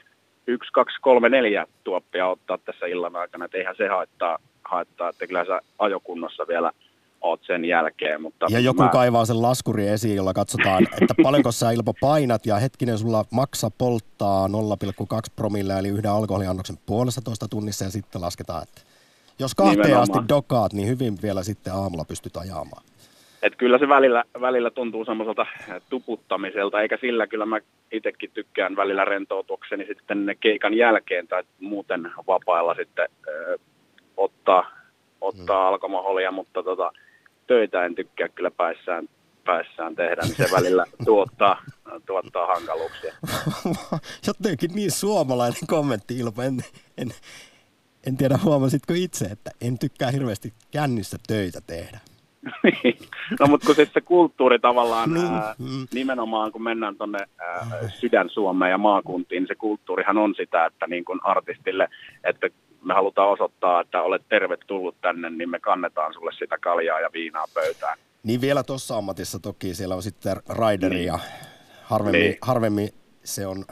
[0.46, 5.26] yksi, kaksi, kolme, neljä tuoppia ottaa tässä illan aikana, että eihän se haittaa, haittaa että
[5.26, 6.70] kyllä sä ajokunnossa vielä–
[7.20, 8.22] oot sen jälkeen.
[8.22, 8.88] Mutta ja joku mä...
[8.88, 13.70] kaivaa sen laskuri esiin, jolla katsotaan, että paljonko sä Ilpo painat ja hetkinen sulla maksa
[13.78, 14.52] polttaa 0,2
[15.36, 18.80] promille eli yhden alkoholiannoksen puolesta toista tunnissa ja sitten lasketaan, että
[19.38, 20.02] jos kahteen Nimenomaan.
[20.02, 22.82] asti dokaat, niin hyvin vielä sitten aamulla pystyt ajamaan.
[23.42, 25.46] Et kyllä se välillä, välillä tuntuu semmoiselta
[25.90, 27.58] tuputtamiselta, eikä sillä kyllä mä
[27.92, 33.58] itsekin tykkään välillä rentoutukseni sitten keikan jälkeen tai muuten vapailla sitten ö,
[34.16, 34.70] ottaa,
[35.20, 35.68] ottaa mm.
[35.68, 36.92] alkoholia, mutta tota,
[37.46, 39.08] töitä en tykkää kyllä päissään,
[39.44, 41.62] päissään tehdä, niin se välillä tuottaa,
[42.06, 43.14] tuottaa hankaluuksia.
[44.26, 46.42] Jotenkin niin suomalainen kommentti, Ilpo.
[46.42, 46.60] En,
[46.98, 47.08] en,
[48.06, 52.00] en tiedä, huomasitko itse, että en tykkää hirveästi kännissä töitä tehdä.
[53.40, 55.86] no mutta kun sitten se kulttuuri tavallaan, ää, mm.
[55.94, 57.18] nimenomaan kun mennään tuonne
[58.00, 61.88] sydän-Suomeen ja maakuntiin, niin se kulttuurihan on sitä, että niin kuin artistille,
[62.24, 62.48] että
[62.84, 67.44] me halutaan osoittaa, että olet tervetullut tänne, niin me kannetaan sulle sitä kaljaa ja viinaa
[67.54, 67.98] pöytään.
[68.22, 71.06] Niin vielä tuossa ammatissa toki siellä on sitten raideri niin.
[71.06, 71.18] ja
[71.82, 72.38] harvemmin, niin.
[72.42, 72.88] harvemmin
[73.24, 73.64] se on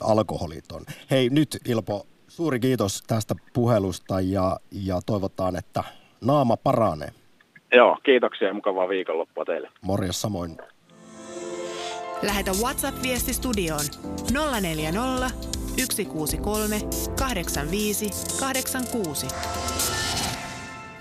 [0.00, 0.82] alkoholiton.
[1.10, 5.84] Hei nyt Ilpo, suuri kiitos tästä puhelusta ja, ja toivotaan, että
[6.24, 7.08] naama paranee.
[7.72, 9.70] Joo, kiitoksia ja mukavaa viikonloppua teille.
[9.80, 10.56] Morjes samoin.
[12.22, 13.84] Lähetä WhatsApp-viesti studioon
[14.60, 15.30] 040
[15.78, 16.76] 163
[17.18, 18.10] 85
[18.40, 19.26] 86.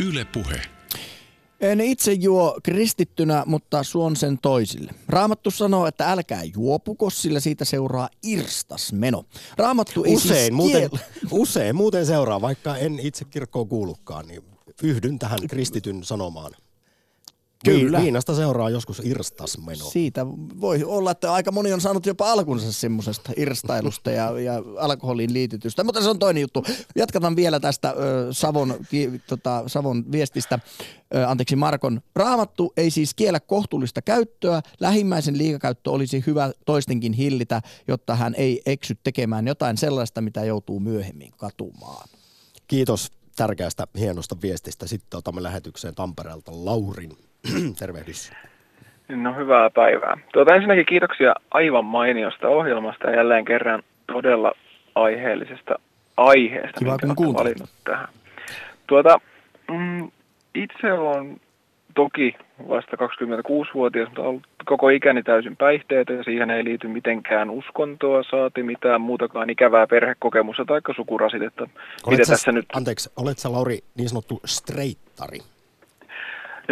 [0.08, 0.62] Yle Puhe.
[1.72, 4.92] En itse juo kristittynä, mutta suon sen toisille.
[5.08, 9.24] Raamattu sanoo, että älkää juopuko, sillä siitä seuraa irstasmeno.
[9.58, 10.90] Raamattu ei usein, siis muuten,
[11.32, 14.44] usein muuten seuraa, vaikka en itse kirkkoon kuulukaan, niin
[14.84, 16.52] yhdyn tähän kristityn sanomaan.
[17.66, 18.02] Kyllä.
[18.02, 19.86] Viinasta seuraa joskus irstasmeno.
[19.86, 20.26] Siitä
[20.62, 25.84] voi olla, että aika moni on saanut jopa alkunsa semmoisesta irstailusta ja, ja alkoholiin liitytystä,
[25.84, 26.66] mutta se on toinen juttu.
[26.96, 30.60] Jatketaan vielä tästä ö, Savon, ki, tota, Savon viestistä.
[31.16, 32.02] Ö, anteeksi Markon.
[32.16, 34.62] Raamattu ei siis kiellä kohtuullista käyttöä.
[34.80, 40.80] Lähimmäisen liikakäyttö olisi hyvä toistenkin hillitä, jotta hän ei eksy tekemään jotain sellaista, mitä joutuu
[40.80, 42.10] myöhemmin katumaan.
[42.68, 44.88] Kiitos tärkeästä, hienosta viestistä.
[44.88, 47.18] Sitten otamme lähetykseen Tampereelta Laurin.
[47.80, 48.32] Tervehdys.
[49.10, 50.18] No hyvää päivää.
[50.34, 54.52] Tuota, ensinnäkin kiitoksia aivan mainiosta ohjelmasta ja jälleen kerran todella
[54.96, 55.80] aiheellisesta
[56.18, 58.08] aiheesta, Kiva, kun valinnut tähän.
[58.88, 59.20] Tuota,
[59.72, 60.12] mm,
[60.56, 61.42] itse olen
[61.96, 62.36] toki
[62.70, 68.64] vasta 26-vuotias, mutta ollut koko ikäni täysin päihteitä ja siihen ei liity mitenkään uskontoa, saati
[68.64, 71.70] mitään muutakaan ikävää perhekokemusta tai sukurasitetta.
[72.08, 72.66] Olet sä, tässä nyt...
[72.76, 75.40] Anteeksi, olet sä Lauri niin sanottu streittari?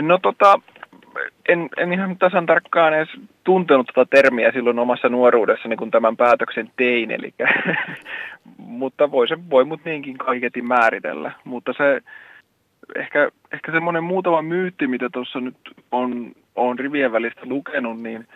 [0.02, 0.60] No tota,
[1.50, 3.10] en, en ihan tasan tarkkaan edes
[3.44, 7.34] tuntenut tätä tota termiä silloin omassa nuoruudessani, kun tämän päätöksen tein, eli,
[8.58, 11.32] mutta voi se voi mut niinkin kaiketi määritellä.
[11.44, 12.02] Mutta se
[12.96, 15.56] ehkä, ehkä semmoinen muutama myytti, mitä tuossa nyt
[15.92, 18.28] on, on rivien välistä lukenut, niin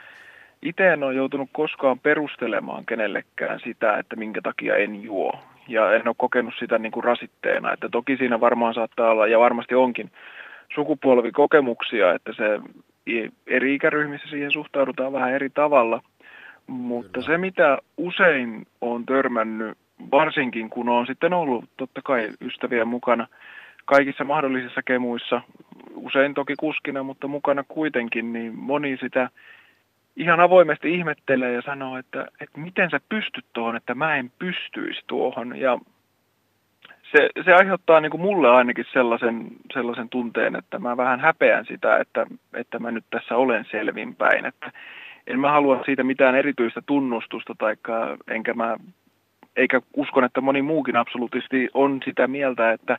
[0.62, 5.40] itse en ole joutunut koskaan perustelemaan kenellekään sitä, että minkä takia en juo.
[5.68, 9.40] Ja en ole kokenut sitä niin kuin rasitteena, että toki siinä varmaan saattaa olla, ja
[9.40, 10.12] varmasti onkin,
[10.76, 12.60] sukupolvikokemuksia, että se
[13.48, 16.02] eri ikäryhmissä siihen suhtaudutaan vähän eri tavalla.
[16.68, 19.78] Mutta se, mitä usein on törmännyt,
[20.12, 23.28] varsinkin kun on sitten ollut totta kai ystäviä mukana
[23.86, 25.42] kaikissa mahdollisissa kemuissa,
[25.96, 29.30] usein toki kuskina, mutta mukana kuitenkin, niin moni sitä
[30.16, 35.02] ihan avoimesti ihmettelee ja sanoo, että, että miten sä pystyt tuohon, että mä en pystyisi
[35.08, 35.60] tuohon.
[35.60, 35.80] Ja
[37.12, 41.98] se, se aiheuttaa niin kuin mulle ainakin sellaisen, sellaisen tunteen, että mä vähän häpeän sitä,
[41.98, 44.46] että, että mä nyt tässä olen selvinpäin.
[44.46, 44.72] Että
[45.28, 48.78] en mä halua siitä mitään erityistä tunnustusta, taikka, enkä mä,
[49.56, 52.98] eikä uskon, että moni muukin absoluuttisesti on sitä mieltä, että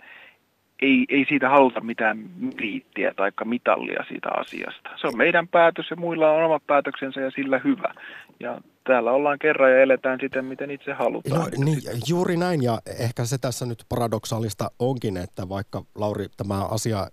[0.83, 4.91] ei, ei siitä haluta mitään riittiä tai mitallia siitä asiasta.
[5.01, 7.95] Se on meidän päätös ja muilla on omat päätöksensä ja sillä hyvä.
[8.41, 11.41] Ja täällä ollaan kerran ja eletään siten, miten itse halutaan.
[11.41, 16.65] No, niin, juuri näin ja ehkä se tässä nyt paradoksaalista onkin, että vaikka Lauri tämä
[16.65, 17.07] asia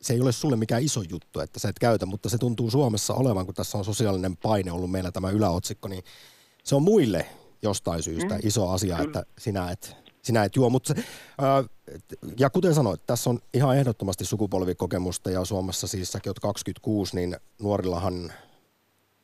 [0.00, 3.14] se ei ole sulle mikään iso juttu, että sä et käytä, mutta se tuntuu Suomessa
[3.14, 6.02] olevan, kun tässä on sosiaalinen paine ollut meillä tämä yläotsikko, niin
[6.64, 7.26] se on muille
[7.62, 8.40] jostain syystä mm.
[8.42, 9.06] iso asia, Kyllä.
[9.06, 10.70] että sinä et, sinä et juo.
[10.70, 11.04] Mutta se,
[11.38, 11.64] ää,
[12.38, 17.36] ja kuten sanoit, tässä on ihan ehdottomasti sukupolvikokemusta ja Suomessa siis säkin oot 26, niin
[17.58, 18.32] nuorillahan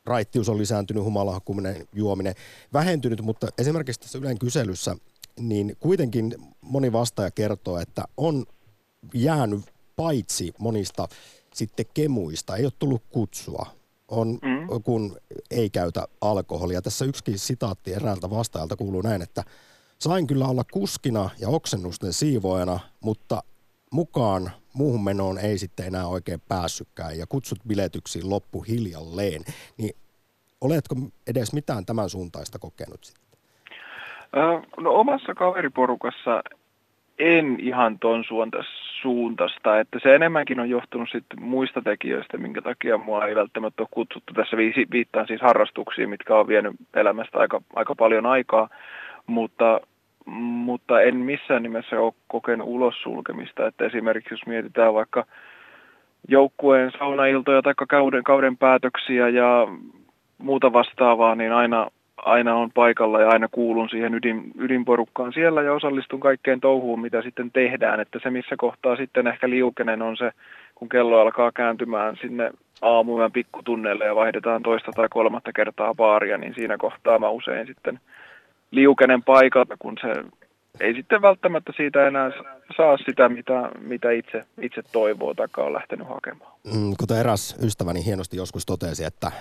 [0.05, 2.35] raittius on lisääntynyt, humalahakkuminen, juominen
[2.73, 4.95] vähentynyt, mutta esimerkiksi tässä Ylen kyselyssä,
[5.39, 8.45] niin kuitenkin moni vastaaja kertoo, että on
[9.13, 9.61] jäänyt
[9.95, 11.07] paitsi monista
[11.53, 13.65] sitten kemuista, ei ole tullut kutsua,
[14.07, 14.83] on, mm.
[14.83, 15.17] kun
[15.51, 16.81] ei käytä alkoholia.
[16.81, 19.43] Tässä yksikin sitaatti eräältä vastaajalta kuuluu näin, että
[19.99, 23.43] sain kyllä olla kuskina ja oksennusten siivoajana, mutta
[23.91, 29.41] mukaan muuhun menoon ei sitten enää oikein päässytkään ja kutsut biletyksiin loppu hiljalleen.
[29.77, 29.95] Niin
[30.61, 30.95] oletko
[31.27, 33.29] edes mitään tämän suuntaista kokenut sitten?
[34.77, 36.43] No omassa kaveriporukassa
[37.19, 38.23] en ihan ton
[39.01, 43.87] suuntaista, että se enemmänkin on johtunut sitten muista tekijöistä, minkä takia mua ei välttämättä ole
[43.91, 44.33] kutsuttu.
[44.33, 44.57] Tässä
[44.91, 48.69] viittaan siis harrastuksiin, mitkä on vienyt elämästä aika, aika paljon aikaa,
[49.25, 49.81] mutta,
[50.37, 55.25] mutta en missään nimessä ole kokenut ulos sulkemista, että esimerkiksi jos mietitään vaikka
[56.27, 59.67] joukkueen saunailtoja tai kauden, kauden päätöksiä ja
[60.37, 65.73] muuta vastaavaa, niin aina, aina on paikalla ja aina kuulun siihen ydin, ydinporukkaan siellä ja
[65.73, 67.99] osallistun kaikkeen touhuun, mitä sitten tehdään.
[67.99, 70.31] Että se, missä kohtaa sitten ehkä liukenen on se,
[70.75, 72.51] kun kello alkaa kääntymään sinne
[72.81, 77.99] aamuyön pikkutunneille ja vaihdetaan toista tai kolmatta kertaa baaria, niin siinä kohtaa mä usein sitten
[78.71, 80.23] liukenen paikalta, kun se
[80.79, 82.31] ei sitten välttämättä siitä enää
[82.77, 86.53] saa sitä, mitä, mitä itse, itse toivoo tai on lähtenyt hakemaan.
[86.73, 89.31] Mm, kuten eräs ystäväni hienosti joskus totesi, että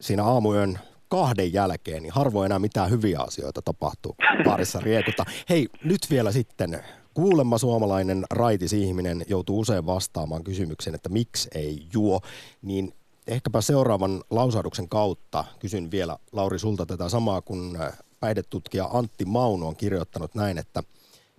[0.00, 5.24] siinä aamuyön kahden jälkeen, niin harvoin enää mitään hyviä asioita tapahtuu parissa riekuta.
[5.48, 6.78] Hei, nyt vielä sitten
[7.14, 12.20] kuulemma suomalainen raitis ihminen joutuu usein vastaamaan kysymykseen, että miksi ei juo,
[12.62, 12.92] niin
[13.26, 17.78] ehkäpä seuraavan lausahduksen kautta kysyn vielä Lauri sulta tätä samaa, kun
[18.20, 20.82] päihdetutkija Antti Mauno on kirjoittanut näin, että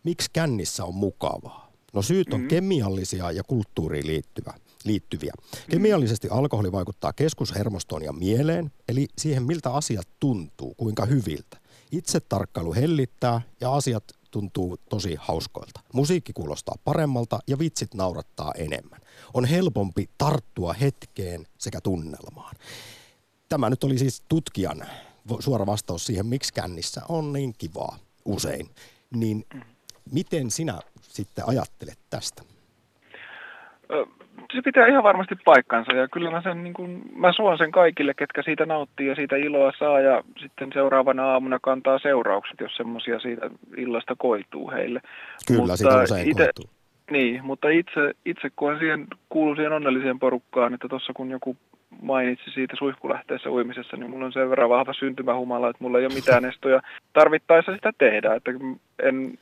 [0.04, 1.72] miksi kännissä on mukavaa?
[1.94, 2.48] No syyt on mm-hmm.
[2.48, 4.54] kemiallisia ja kulttuuriin liittyvä
[4.84, 5.34] liittyviä.
[5.70, 11.58] Kemiallisesti alkoholi vaikuttaa keskushermostoon ja mieleen, eli siihen miltä asiat tuntuu, kuinka hyviltä.
[11.92, 15.80] Itse tarkkailu hellittää ja asiat tuntuu tosi hauskoilta.
[15.94, 19.02] Musiikki kuulostaa paremmalta ja vitsit naurattaa enemmän.
[19.34, 22.56] On helpompi tarttua hetkeen sekä tunnelmaan.
[23.50, 24.86] Tämä nyt oli siis tutkijan
[25.40, 28.68] suora vastaus siihen, miksi kännissä on niin kivaa usein.
[29.16, 29.46] Niin
[30.12, 32.44] miten sinä sitten ajattelet tästä?
[34.54, 38.14] se pitää ihan varmasti paikkansa ja kyllä mä sen niin kuin, mä suon sen kaikille,
[38.14, 43.20] ketkä siitä nauttii ja siitä iloa saa ja sitten seuraavana aamuna kantaa seuraukset, jos semmoisia
[43.20, 45.02] siitä illasta koituu heille.
[45.48, 46.74] Kyllä, mutta siitä usein ite, koituu.
[47.12, 51.58] Niin, mutta itse, itse kun siihen, kuuluu siihen onnelliseen porukkaan, että tuossa kun joku
[52.02, 56.14] mainitsi siitä suihkulähteessä uimisessa, niin mulla on sen verran vahva syntymähumala, että mulla ei ole
[56.14, 56.82] mitään estoja
[57.14, 58.52] tarvittaessa sitä tehdä, että
[59.04, 59.40] en,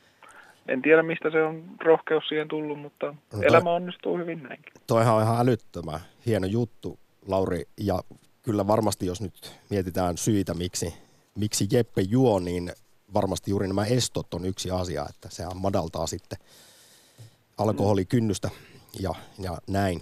[0.68, 4.72] en tiedä, mistä se on rohkeus siihen tullut, mutta no toi, elämä onnistuu hyvin näinkin.
[4.86, 6.98] Toihan on ihan älyttömän hieno juttu,
[7.28, 7.98] Lauri, ja
[8.42, 10.94] kyllä varmasti, jos nyt mietitään syitä, miksi,
[11.34, 12.72] miksi Jeppe juo, niin
[13.14, 16.38] varmasti juuri nämä estot on yksi asia, että sehän madaltaa sitten
[17.58, 18.50] alkoholikynnystä
[19.00, 20.00] ja, ja näin.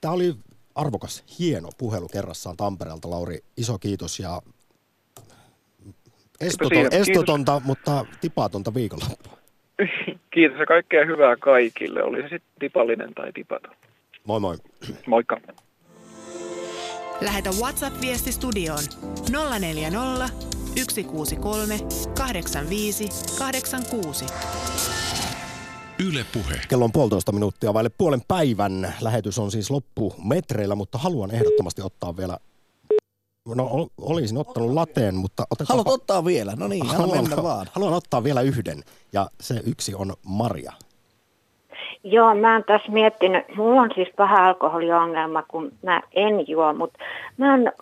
[0.00, 0.34] Tämä oli
[0.74, 3.38] arvokas, hieno puhelu kerrassaan Tampereelta, Lauri.
[3.56, 4.42] Iso kiitos ja
[6.40, 7.66] Estoton, estotonta, kiitos.
[7.66, 9.38] mutta tipatonta viikonloppua.
[10.34, 13.74] Kiitos ja kaikkea hyvää kaikille, oli se sitten tipallinen tai tipaton.
[14.24, 14.56] Moi moi.
[15.06, 15.40] Moikka.
[17.20, 18.84] Lähetä WhatsApp-viesti studioon
[19.60, 20.28] 040
[20.76, 21.78] 163
[22.18, 23.08] 85
[23.38, 24.24] 86.
[26.08, 26.60] Yle Puhe.
[26.68, 28.94] Kello on puolitoista minuuttia vaille puolen päivän.
[29.00, 32.36] Lähetys on siis loppumetreillä, mutta haluan ehdottomasti ottaa vielä
[33.54, 35.78] No olisin ottanut lateen, mutta otetaan...
[35.78, 36.52] Haluat ottaa vielä?
[36.56, 37.66] No niin, haluan, mennä vaan.
[37.72, 38.82] Haluan ottaa vielä yhden
[39.12, 40.72] ja se yksi on Maria.
[42.04, 46.98] Joo, mä oon tässä miettinyt, mulla on siis vähän alkoholiongelma, kun mä en juo, mutta
[47.36, 47.72] mä oon,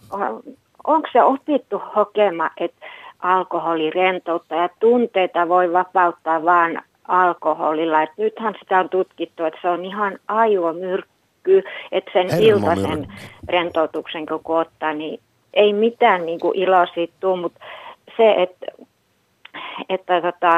[0.84, 2.86] onko se opittu hokema, että
[3.18, 8.02] alkoholi rentouttaa ja tunteita voi vapauttaa vaan alkoholilla.
[8.02, 13.06] Et nythän sitä on tutkittu, että se on ihan aivomyrkky, että sen iltaisen
[13.48, 15.20] rentoutuksen kun ottaa, niin
[15.54, 17.60] ei mitään niin kuin iloa siitä tule, mutta
[18.16, 18.66] se, että,
[19.88, 20.56] että tota,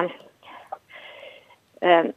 [1.85, 2.09] ähm,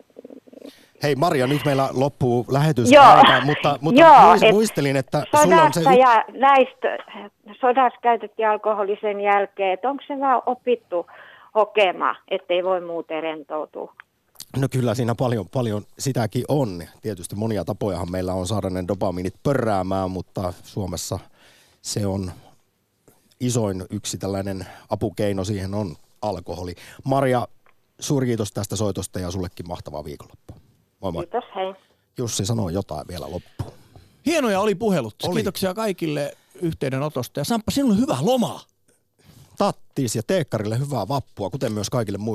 [1.04, 5.94] Hei Maria, nyt meillä loppuu lähetys aika, mutta, mutta joo, muistelin, että sulla on se...
[5.94, 6.98] ja näistä
[7.62, 11.08] sodassa käytettiin alkoholisen jälkeen, että onko se vaan opittu
[11.56, 13.94] hokema, ettei voi muuten rentoutua?
[14.58, 16.84] No kyllä siinä paljon, paljon sitäkin on.
[17.02, 21.20] Tietysti monia tapojahan meillä on saada ne dopamiinit pörräämään, mutta Suomessa
[21.82, 22.32] se on
[23.40, 26.76] isoin yksi tällainen apukeino siihen on alkoholi.
[27.04, 27.48] Maria,
[28.00, 30.58] suuri kiitos tästä soitosta ja sullekin mahtavaa viikonloppua.
[31.02, 31.26] Moi moi.
[31.26, 31.74] Kiitos, hei.
[32.18, 33.74] Jussi sanoo jotain vielä loppuun.
[34.26, 35.16] Hienoja oli puhelut.
[35.24, 35.36] Oli.
[35.36, 37.40] Kiitoksia kaikille yhteydenotosta.
[37.40, 38.62] Ja Samppa, sinulle hyvää lomaa.
[39.58, 42.32] Tattis ja Teekkarille hyvää vappua, kuten myös kaikille muille.